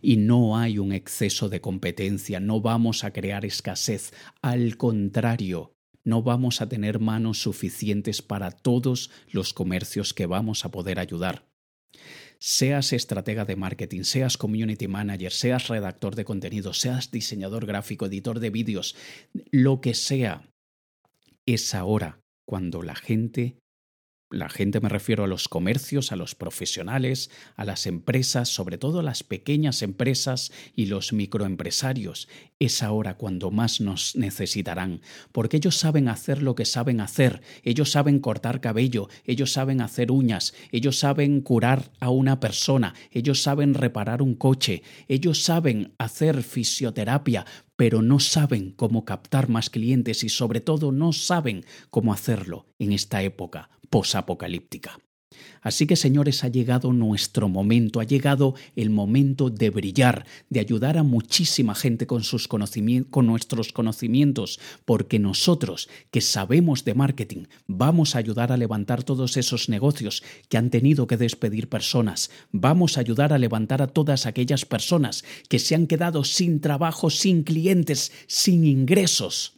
Y 0.00 0.16
no 0.16 0.56
hay 0.56 0.78
un 0.78 0.92
exceso 0.92 1.48
de 1.48 1.60
competencia, 1.60 2.40
no 2.40 2.60
vamos 2.60 3.04
a 3.04 3.12
crear 3.12 3.44
escasez, 3.44 4.12
al 4.40 4.76
contrario, 4.76 5.74
no 6.04 6.22
vamos 6.22 6.60
a 6.60 6.68
tener 6.68 6.98
manos 6.98 7.42
suficientes 7.42 8.22
para 8.22 8.50
todos 8.50 9.10
los 9.30 9.52
comercios 9.52 10.14
que 10.14 10.26
vamos 10.26 10.64
a 10.64 10.70
poder 10.70 10.98
ayudar. 10.98 11.44
Seas 12.38 12.92
estratega 12.92 13.44
de 13.44 13.56
marketing, 13.56 14.02
seas 14.02 14.36
community 14.36 14.88
manager, 14.88 15.32
seas 15.32 15.68
redactor 15.68 16.14
de 16.14 16.24
contenido, 16.24 16.72
seas 16.72 17.10
diseñador 17.10 17.66
gráfico, 17.66 18.06
editor 18.06 18.40
de 18.40 18.50
vídeos, 18.50 18.94
lo 19.50 19.80
que 19.80 19.94
sea, 19.94 20.48
es 21.46 21.74
ahora 21.74 22.20
cuando 22.44 22.82
la 22.82 22.94
gente 22.94 23.56
la 24.30 24.48
gente 24.48 24.80
me 24.80 24.88
refiero 24.88 25.22
a 25.22 25.28
los 25.28 25.46
comercios, 25.46 26.10
a 26.10 26.16
los 26.16 26.34
profesionales, 26.34 27.30
a 27.54 27.64
las 27.64 27.86
empresas, 27.86 28.48
sobre 28.48 28.76
todo 28.76 29.00
las 29.00 29.22
pequeñas 29.22 29.82
empresas 29.82 30.50
y 30.74 30.86
los 30.86 31.12
microempresarios. 31.12 32.28
Es 32.58 32.82
ahora 32.82 33.16
cuando 33.16 33.52
más 33.52 33.80
nos 33.80 34.16
necesitarán, 34.16 35.00
porque 35.30 35.58
ellos 35.58 35.76
saben 35.76 36.08
hacer 36.08 36.42
lo 36.42 36.56
que 36.56 36.64
saben 36.64 37.00
hacer, 37.00 37.40
ellos 37.62 37.92
saben 37.92 38.18
cortar 38.18 38.60
cabello, 38.60 39.08
ellos 39.24 39.52
saben 39.52 39.80
hacer 39.80 40.10
uñas, 40.10 40.54
ellos 40.72 40.98
saben 40.98 41.40
curar 41.40 41.92
a 42.00 42.10
una 42.10 42.40
persona, 42.40 42.94
ellos 43.12 43.42
saben 43.42 43.74
reparar 43.74 44.22
un 44.22 44.34
coche, 44.34 44.82
ellos 45.06 45.44
saben 45.44 45.94
hacer 45.98 46.42
fisioterapia, 46.42 47.46
pero 47.76 48.02
no 48.02 48.18
saben 48.18 48.72
cómo 48.72 49.04
captar 49.04 49.48
más 49.48 49.70
clientes 49.70 50.24
y 50.24 50.30
sobre 50.30 50.60
todo 50.60 50.90
no 50.92 51.12
saben 51.12 51.64
cómo 51.90 52.12
hacerlo 52.12 52.66
en 52.78 52.92
esta 52.92 53.22
época 53.22 53.68
posapocalíptica. 53.90 54.98
Así 55.60 55.86
que, 55.86 55.96
señores, 55.96 56.44
ha 56.44 56.48
llegado 56.48 56.92
nuestro 56.92 57.48
momento, 57.48 57.98
ha 57.98 58.04
llegado 58.04 58.54
el 58.76 58.90
momento 58.90 59.50
de 59.50 59.70
brillar, 59.70 60.24
de 60.48 60.60
ayudar 60.60 60.96
a 60.96 61.02
muchísima 61.02 61.74
gente 61.74 62.06
con, 62.06 62.22
con 63.10 63.26
nuestros 63.26 63.72
conocimientos, 63.72 64.60
porque 64.84 65.18
nosotros, 65.18 65.88
que 66.10 66.20
sabemos 66.20 66.84
de 66.84 66.94
marketing, 66.94 67.44
vamos 67.66 68.14
a 68.14 68.18
ayudar 68.18 68.52
a 68.52 68.56
levantar 68.56 69.02
todos 69.02 69.36
esos 69.36 69.68
negocios 69.68 70.22
que 70.48 70.56
han 70.56 70.70
tenido 70.70 71.06
que 71.06 71.16
despedir 71.16 71.68
personas, 71.68 72.30
vamos 72.52 72.96
a 72.96 73.00
ayudar 73.00 73.32
a 73.32 73.38
levantar 73.38 73.82
a 73.82 73.88
todas 73.88 74.26
aquellas 74.26 74.64
personas 74.64 75.24
que 75.48 75.58
se 75.58 75.74
han 75.74 75.86
quedado 75.86 76.22
sin 76.22 76.60
trabajo, 76.60 77.10
sin 77.10 77.42
clientes, 77.42 78.12
sin 78.28 78.64
ingresos 78.64 79.55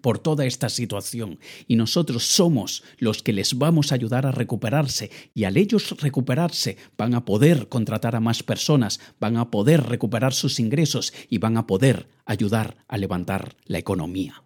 por 0.00 0.18
toda 0.18 0.44
esta 0.44 0.68
situación 0.68 1.38
y 1.66 1.76
nosotros 1.76 2.24
somos 2.24 2.82
los 2.98 3.22
que 3.22 3.32
les 3.32 3.58
vamos 3.58 3.90
a 3.90 3.94
ayudar 3.94 4.26
a 4.26 4.32
recuperarse 4.32 5.10
y 5.34 5.44
al 5.44 5.56
ellos 5.56 5.96
recuperarse 6.00 6.76
van 6.96 7.14
a 7.14 7.24
poder 7.24 7.68
contratar 7.68 8.16
a 8.16 8.20
más 8.20 8.42
personas, 8.42 9.00
van 9.18 9.36
a 9.36 9.50
poder 9.50 9.82
recuperar 9.84 10.34
sus 10.34 10.60
ingresos 10.60 11.12
y 11.28 11.38
van 11.38 11.56
a 11.56 11.66
poder 11.66 12.08
ayudar 12.24 12.84
a 12.88 12.98
levantar 12.98 13.56
la 13.64 13.78
economía. 13.78 14.42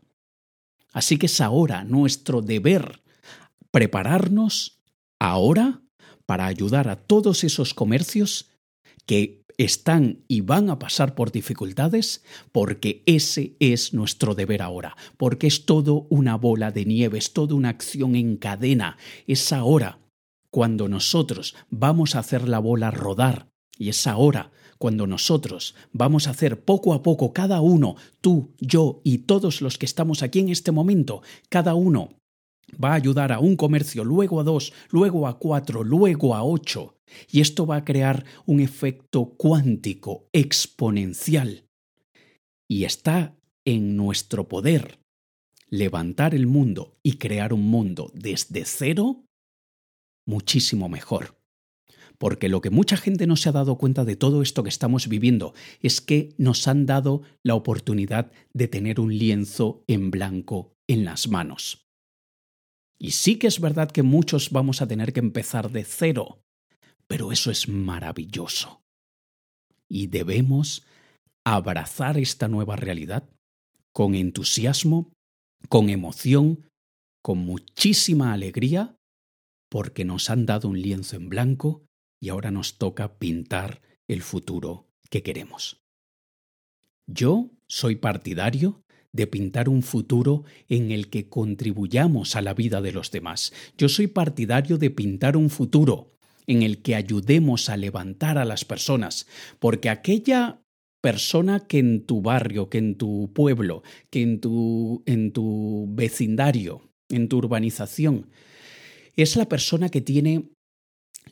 Así 0.93 1.19
que 1.19 1.27
es 1.27 1.41
ahora 1.41 1.85
nuestro 1.85 2.43
deber 2.43 3.03
prepararnos 3.71 4.81
ahora 5.19 5.83
para 6.27 6.47
ayudar 6.47 6.89
a 6.89 6.97
todos 6.97 7.45
esos 7.45 7.75
comercios 7.75 8.51
que 9.07 9.40
están 9.65 10.25
y 10.27 10.41
van 10.41 10.71
a 10.71 10.79
pasar 10.79 11.15
por 11.15 11.33
dificultades, 11.33 12.25
porque 12.51 13.03
ese 13.05 13.57
es 13.61 13.93
nuestro 13.93 14.35
deber 14.35 14.63
ahora, 14.63 14.97
porque 15.19 15.47
es 15.47 15.67
todo 15.67 16.07
una 16.09 16.37
bola 16.37 16.71
de 16.71 16.87
nieve, 16.87 17.19
es 17.19 17.35
toda 17.35 17.55
una 17.55 17.69
acción 17.69 18.17
en 18.17 18.37
cadena. 18.37 18.97
Es 19.27 19.53
ahora 19.53 19.99
cuando 20.51 20.89
nosotros 20.89 21.55
vamos 21.69 22.15
a 22.15 22.21
hacer 22.21 22.49
la 22.49 22.59
bola 22.59 22.91
rodar 22.91 23.49
y 23.79 23.91
es 23.91 24.07
ahora 24.07 24.51
cuando 24.79 25.07
nosotros 25.07 25.75
vamos 25.93 26.27
a 26.27 26.31
hacer 26.31 26.65
poco 26.65 26.95
a 26.95 27.03
poco 27.03 27.35
cada 27.35 27.61
uno, 27.61 27.97
tú, 28.23 28.55
yo 28.61 29.03
y 29.05 29.19
todos 29.19 29.61
los 29.61 29.77
que 29.77 29.85
estamos 29.85 30.23
aquí 30.23 30.39
en 30.39 30.49
este 30.49 30.73
momento, 30.73 31.23
cada 31.51 31.75
uno 31.75 32.20
va 32.83 32.93
a 32.93 32.97
ayudar 32.97 33.33
a 33.33 33.39
un 33.39 33.57
comercio, 33.57 34.05
luego 34.05 34.41
a 34.41 34.45
dos, 34.45 34.73
luego 34.91 35.27
a 35.27 35.39
cuatro, 35.39 35.85
luego 35.85 36.35
a 36.35 36.45
ocho, 36.45 36.97
y 37.31 37.41
esto 37.41 37.67
va 37.67 37.77
a 37.77 37.85
crear 37.85 38.25
un 38.47 38.61
efecto 38.61 39.35
cuántico 39.37 40.29
exponencial. 40.33 41.67
Y 42.69 42.85
está 42.85 43.37
en 43.65 43.97
nuestro 43.97 44.49
poder 44.49 45.01
levantar 45.69 46.35
el 46.35 46.47
mundo 46.47 46.99
y 47.03 47.15
crear 47.15 47.53
un 47.53 47.63
mundo 47.63 48.11
desde 48.15 48.65
cero 48.65 49.25
muchísimo 50.27 50.89
mejor. 50.89 51.37
Porque 52.19 52.49
lo 52.49 52.61
que 52.61 52.71
mucha 52.71 52.97
gente 52.97 53.27
no 53.27 53.37
se 53.37 53.49
ha 53.49 53.53
dado 53.53 53.79
cuenta 53.79 54.05
de 54.05 54.15
todo 54.15 54.43
esto 54.43 54.63
que 54.63 54.69
estamos 54.69 55.09
viviendo 55.09 55.55
es 55.81 56.01
que 56.01 56.35
nos 56.37 56.69
han 56.69 56.85
dado 56.85 57.23
la 57.43 57.55
oportunidad 57.55 58.31
de 58.53 58.69
tener 58.69 59.01
un 59.01 59.17
lienzo 59.17 59.85
en 59.87 60.11
blanco 60.11 60.75
en 60.87 61.05
las 61.05 61.29
manos. 61.29 61.90
Y 63.01 63.13
sí 63.13 63.39
que 63.39 63.47
es 63.47 63.61
verdad 63.61 63.91
que 63.91 64.03
muchos 64.03 64.51
vamos 64.51 64.83
a 64.83 64.87
tener 64.87 65.15
que 65.15 65.21
empezar 65.21 65.71
de 65.71 65.85
cero, 65.85 66.43
pero 67.07 67.33
eso 67.33 67.51
es 67.51 67.67
maravilloso. 67.67 68.83
Y 69.89 70.09
debemos 70.09 70.85
abrazar 71.45 72.19
esta 72.19 72.47
nueva 72.47 72.77
realidad 72.77 73.29
con 73.95 74.15
entusiasmo, 74.15 75.11
con 75.71 75.89
emoción, 75.89 76.69
con 77.23 77.39
muchísima 77.39 78.35
alegría, 78.35 78.97
porque 79.71 80.05
nos 80.05 80.29
han 80.29 80.45
dado 80.45 80.69
un 80.69 80.81
lienzo 80.81 81.17
en 81.17 81.31
blanco 81.31 81.87
y 82.21 82.29
ahora 82.29 82.51
nos 82.51 82.77
toca 82.77 83.19
pintar 83.19 83.81
el 84.09 84.21
futuro 84.21 84.89
que 85.09 85.23
queremos. 85.23 85.81
Yo 87.09 87.51
soy 87.67 87.97
partidario 87.97 88.83
de 89.13 89.27
pintar 89.27 89.69
un 89.69 89.83
futuro 89.83 90.45
en 90.69 90.91
el 90.91 91.09
que 91.09 91.29
contribuyamos 91.29 92.37
a 92.37 92.43
la 92.43 92.55
vida 92.55 92.81
de 92.81 92.93
los 92.93 93.11
demás. 93.11 93.53
Yo 93.77 93.89
soy 93.89 94.07
partidario 94.07 94.79
de 94.79 94.91
pintar 94.91 95.37
un 95.37 95.51
futuro 95.51 96.13
en 96.47 96.63
el 96.63 96.83
que 96.83 96.95
ayudemos 96.95 97.69
a 97.69 97.77
levantar 97.77 98.39
a 98.39 98.45
las 98.45 98.65
personas, 98.65 99.27
porque 99.59 99.89
aquella 99.89 100.61
persona 101.01 101.61
que 101.61 101.79
en 101.79 102.07
tu 102.07 102.23
barrio, 102.23 102.69
que 102.69 102.79
en 102.79 102.97
tu 102.97 103.33
pueblo, 103.33 103.83
que 104.11 104.23
en 104.23 104.41
tu, 104.41 105.03
en 105.07 105.33
tu 105.33 105.87
vecindario, 105.91 106.91
en 107.09 107.29
tu 107.29 107.39
urbanización, 107.39 108.31
es 109.17 109.37
la 109.37 109.49
persona 109.49 109.89
que 109.89 110.01
tiene 110.01 110.51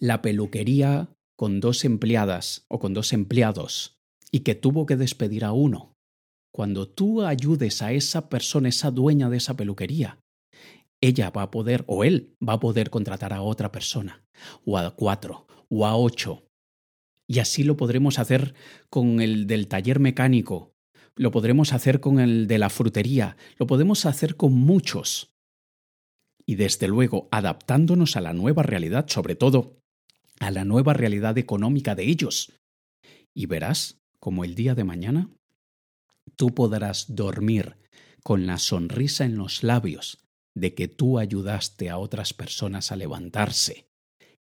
la 0.00 0.22
peluquería 0.22 1.10
con 1.36 1.60
dos 1.60 1.84
empleadas 1.84 2.64
o 2.68 2.78
con 2.78 2.94
dos 2.94 3.12
empleados 3.12 3.98
y 4.30 4.40
que 4.40 4.54
tuvo 4.54 4.86
que 4.86 4.96
despedir 4.96 5.44
a 5.44 5.52
uno. 5.52 5.94
Cuando 6.58 6.88
tú 6.88 7.22
ayudes 7.22 7.82
a 7.82 7.92
esa 7.92 8.28
persona, 8.28 8.68
esa 8.68 8.90
dueña 8.90 9.30
de 9.30 9.36
esa 9.36 9.56
peluquería, 9.56 10.18
ella 11.00 11.30
va 11.30 11.42
a 11.42 11.50
poder, 11.52 11.84
o 11.86 12.02
él 12.02 12.34
va 12.42 12.54
a 12.54 12.58
poder 12.58 12.90
contratar 12.90 13.32
a 13.32 13.42
otra 13.42 13.70
persona, 13.70 14.24
o 14.64 14.76
a 14.76 14.90
cuatro, 14.90 15.46
o 15.68 15.86
a 15.86 15.96
ocho. 15.96 16.48
Y 17.28 17.38
así 17.38 17.62
lo 17.62 17.76
podremos 17.76 18.18
hacer 18.18 18.54
con 18.90 19.20
el 19.20 19.46
del 19.46 19.68
taller 19.68 20.00
mecánico, 20.00 20.74
lo 21.14 21.30
podremos 21.30 21.72
hacer 21.72 22.00
con 22.00 22.18
el 22.18 22.48
de 22.48 22.58
la 22.58 22.70
frutería, 22.70 23.36
lo 23.56 23.68
podemos 23.68 24.04
hacer 24.04 24.34
con 24.34 24.52
muchos. 24.52 25.32
Y 26.44 26.56
desde 26.56 26.88
luego, 26.88 27.28
adaptándonos 27.30 28.16
a 28.16 28.20
la 28.20 28.32
nueva 28.32 28.64
realidad, 28.64 29.06
sobre 29.06 29.36
todo 29.36 29.78
a 30.40 30.50
la 30.50 30.64
nueva 30.64 30.92
realidad 30.92 31.38
económica 31.38 31.94
de 31.94 32.02
ellos. 32.02 32.52
Y 33.32 33.46
verás 33.46 34.00
como 34.18 34.42
el 34.42 34.56
día 34.56 34.74
de 34.74 34.82
mañana 34.82 35.30
tú 36.38 36.54
podrás 36.54 37.14
dormir 37.14 37.76
con 38.22 38.46
la 38.46 38.58
sonrisa 38.58 39.24
en 39.24 39.36
los 39.36 39.62
labios 39.62 40.24
de 40.56 40.74
que 40.74 40.88
tú 40.88 41.18
ayudaste 41.18 41.90
a 41.90 41.98
otras 41.98 42.32
personas 42.32 42.92
a 42.92 42.96
levantarse 42.96 43.88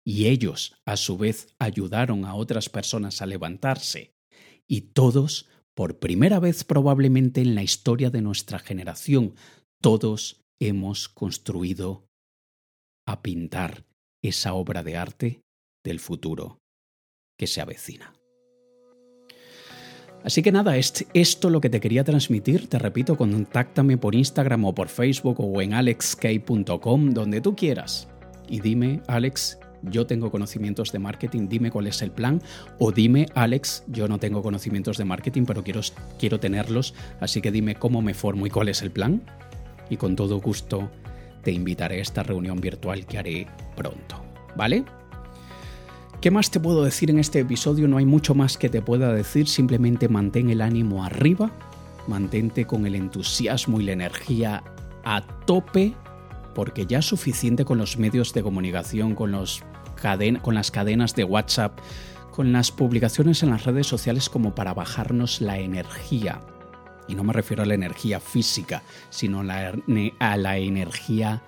y 0.06 0.28
ellos 0.28 0.82
a 0.86 0.96
su 0.96 1.18
vez 1.18 1.54
ayudaron 1.60 2.26
a 2.26 2.36
otras 2.36 2.70
personas 2.70 3.22
a 3.22 3.26
levantarse 3.26 4.14
y 4.68 4.82
todos, 4.82 5.50
por 5.76 6.00
primera 6.00 6.40
vez 6.40 6.64
probablemente 6.64 7.42
en 7.42 7.56
la 7.56 7.64
historia 7.64 8.10
de 8.10 8.22
nuestra 8.22 8.60
generación, 8.60 9.36
todos 9.82 10.42
hemos 10.60 11.08
construido 11.08 12.08
a 13.08 13.22
pintar 13.22 13.86
esa 14.24 14.54
obra 14.54 14.84
de 14.84 14.98
arte 14.98 15.42
del 15.84 16.00
futuro 16.00 16.60
que 17.38 17.48
se 17.48 17.62
avecina. 17.62 18.14
Así 20.24 20.42
que 20.42 20.52
nada, 20.52 20.76
es 20.78 21.06
esto 21.14 21.50
lo 21.50 21.62
que 21.62 21.70
te 21.70 21.80
quería 21.80 22.04
transmitir. 22.04 22.68
Te 22.68 22.80
repito, 22.80 23.16
contáctame 23.16 23.98
por 23.98 24.16
Instagram 24.16 24.66
o 24.66 24.76
por 24.76 24.90
Facebook 24.90 25.38
o 25.40 25.62
en 25.62 25.74
alexk.com, 25.74 27.12
donde 27.12 27.42
tú 27.42 27.56
quieras. 27.56 28.08
Y 28.50 28.60
dime, 28.60 29.02
Alex, 29.08 29.60
yo 29.84 30.06
tengo 30.06 30.32
conocimientos 30.32 30.92
de 30.92 31.00
marketing, 31.00 31.48
dime 31.48 31.72
cuál 31.72 31.88
es 31.88 32.02
el 32.02 32.12
plan. 32.12 32.42
O 32.80 32.92
dime, 32.92 33.28
Alex, 33.36 33.84
yo 33.88 34.08
no 34.08 34.20
tengo 34.20 34.42
conocimientos 34.42 34.98
de 34.98 35.06
marketing, 35.06 35.44
pero 35.46 35.64
quiero, 35.64 35.82
quiero 36.20 36.40
tenerlos, 36.40 36.94
así 37.20 37.42
que 37.42 37.52
dime 37.52 37.76
cómo 37.76 38.02
me 38.02 38.14
formo 38.14 38.46
y 38.48 38.50
cuál 38.50 38.70
es 38.70 38.82
el 38.82 38.92
plan. 38.92 39.22
Y 39.90 39.98
con 39.98 40.16
todo 40.16 40.40
gusto 40.42 40.90
te 41.44 41.52
invitaré 41.52 42.00
a 42.00 42.02
esta 42.02 42.24
reunión 42.24 42.60
virtual 42.60 43.06
que 43.06 43.18
haré 43.18 43.48
pronto. 43.76 44.22
¿Vale? 44.56 44.84
¿Qué 46.22 46.32
más 46.32 46.50
te 46.50 46.60
puedo 46.60 46.84
decir 46.84 47.12
en 47.12 47.20
este 47.20 47.40
episodio? 47.40 47.88
No 47.88 47.98
hay 47.98 48.06
mucho 48.06 48.34
más 48.34 48.58
que 48.58 48.70
te 48.70 48.82
pueda 48.82 49.14
decir, 49.14 49.48
simplemente 49.48 50.10
mantén 50.10 50.50
el 50.50 50.62
ánimo 50.62 51.04
arriba, 51.04 51.52
mantente 52.08 52.66
con 52.66 52.88
el 52.88 52.96
entusiasmo 52.96 53.80
y 53.80 53.84
la 53.84 53.92
energía 53.92 54.64
a 55.04 55.22
tope, 55.46 55.94
porque 56.56 56.88
ya 56.88 57.00
es 57.00 57.06
suficiente 57.06 57.66
con 57.66 57.78
los 57.78 58.00
medios 58.00 58.34
de 58.34 58.42
comunicación, 58.42 59.14
con, 59.14 59.32
los 59.32 59.64
con 60.42 60.56
las 60.56 60.72
cadenas 60.72 61.14
de 61.14 61.24
WhatsApp, 61.24 61.78
con 62.32 62.52
las 62.52 62.72
publicaciones 62.72 63.44
en 63.44 63.52
las 63.52 63.66
redes 63.66 63.86
sociales 63.86 64.28
como 64.28 64.56
para 64.56 64.74
bajarnos 64.74 65.40
la 65.40 65.60
energía. 65.60 66.42
Y 67.08 67.14
no 67.14 67.24
me 67.24 67.34
refiero 67.34 67.62
a 67.62 67.68
la 67.68 67.76
energía 67.76 68.20
física, 68.20 68.82
sino 69.12 69.42
a 69.42 70.38
la 70.38 70.58
energía 70.58 71.44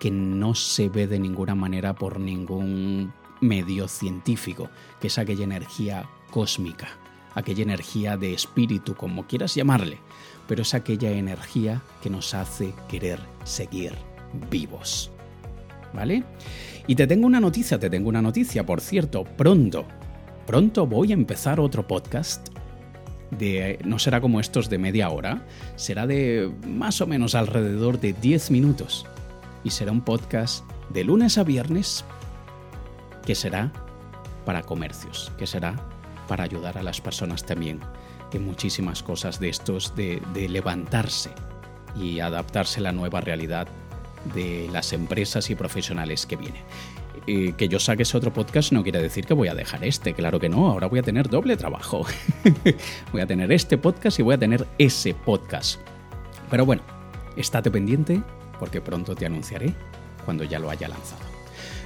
que 0.00 0.10
no 0.10 0.56
se 0.56 0.88
ve 0.88 1.06
de 1.06 1.20
ninguna 1.20 1.54
manera 1.54 1.94
por 1.94 2.18
ningún 2.18 3.12
medio 3.40 3.88
científico, 3.88 4.70
que 5.00 5.08
es 5.08 5.18
aquella 5.18 5.44
energía 5.44 6.08
cósmica, 6.30 6.88
aquella 7.34 7.62
energía 7.62 8.16
de 8.16 8.34
espíritu, 8.34 8.94
como 8.94 9.26
quieras 9.26 9.54
llamarle, 9.54 9.98
pero 10.46 10.62
es 10.62 10.74
aquella 10.74 11.10
energía 11.10 11.82
que 12.02 12.10
nos 12.10 12.34
hace 12.34 12.74
querer 12.88 13.20
seguir 13.44 13.92
vivos. 14.50 15.10
¿Vale? 15.92 16.24
Y 16.86 16.94
te 16.94 17.06
tengo 17.06 17.26
una 17.26 17.40
noticia, 17.40 17.78
te 17.78 17.88
tengo 17.88 18.08
una 18.08 18.20
noticia, 18.20 18.64
por 18.66 18.80
cierto, 18.80 19.24
pronto, 19.24 19.86
pronto 20.46 20.86
voy 20.86 21.12
a 21.12 21.14
empezar 21.14 21.60
otro 21.60 21.86
podcast 21.86 22.48
de, 23.30 23.78
no 23.84 23.98
será 23.98 24.20
como 24.20 24.40
estos 24.40 24.68
de 24.68 24.78
media 24.78 25.10
hora, 25.10 25.46
será 25.76 26.06
de 26.06 26.50
más 26.66 27.00
o 27.00 27.06
menos 27.06 27.34
alrededor 27.34 28.00
de 28.00 28.12
10 28.12 28.50
minutos. 28.50 29.06
Y 29.64 29.70
será 29.70 29.92
un 29.92 30.02
podcast 30.02 30.64
de 30.90 31.04
lunes 31.04 31.36
a 31.36 31.44
viernes 31.44 32.04
que 33.28 33.34
será 33.34 33.70
para 34.46 34.62
comercios, 34.62 35.30
que 35.36 35.46
será 35.46 35.76
para 36.28 36.44
ayudar 36.44 36.78
a 36.78 36.82
las 36.82 37.02
personas 37.02 37.44
también 37.44 37.78
en 38.32 38.42
muchísimas 38.42 39.02
cosas 39.02 39.38
de 39.38 39.50
estos, 39.50 39.94
de, 39.94 40.22
levantarse 40.48 41.32
y 41.94 42.20
adaptarse 42.20 42.80
a 42.80 42.84
la 42.84 42.92
nueva 42.92 43.20
realidad 43.20 43.68
de 44.32 44.70
las 44.72 44.94
empresas 44.94 45.50
y 45.50 45.54
profesionales 45.54 46.24
que 46.24 46.36
viene. 46.36 46.64
que 47.26 47.68
yo 47.68 47.78
saque 47.78 48.04
ese 48.04 48.16
otro 48.16 48.32
podcast 48.32 48.72
no 48.72 48.82
quiere 48.82 49.02
decir 49.02 49.26
que 49.26 49.34
voy 49.34 49.48
a 49.48 49.54
dejar 49.54 49.84
este, 49.84 50.14
claro 50.14 50.40
que 50.40 50.48
no, 50.48 50.66
ahora 50.66 50.86
voy 50.86 51.00
a 51.00 51.02
tener 51.02 51.28
doble 51.28 51.58
trabajo. 51.58 52.06
voy 53.12 53.20
a 53.20 53.26
tener 53.26 53.52
este 53.52 53.76
podcast 53.76 54.18
y 54.20 54.22
voy 54.22 54.36
a 54.36 54.38
tener 54.38 54.66
ese 54.78 55.12
podcast. 55.12 55.80
Pero 56.48 56.64
bueno, 56.64 56.80
Estate 57.36 57.70
pendiente 57.70 58.22
porque 58.58 58.80
pronto 58.80 59.14
te 59.14 59.26
anunciaré 59.26 59.74
cuando 60.24 60.44
ya 60.44 60.58
lo 60.58 60.70
haya 60.70 60.88
lanzado. 60.88 61.27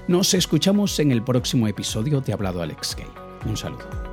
Nos 0.08 0.34
escuchamos 0.34 0.98
en 0.98 1.12
el 1.12 1.22
próximo 1.22 1.68
episodio 1.68 2.20
de 2.20 2.32
Hablado 2.32 2.60
Alex 2.60 2.96
Gay. 2.96 3.06
Un 3.46 3.56
saludo. 3.56 4.11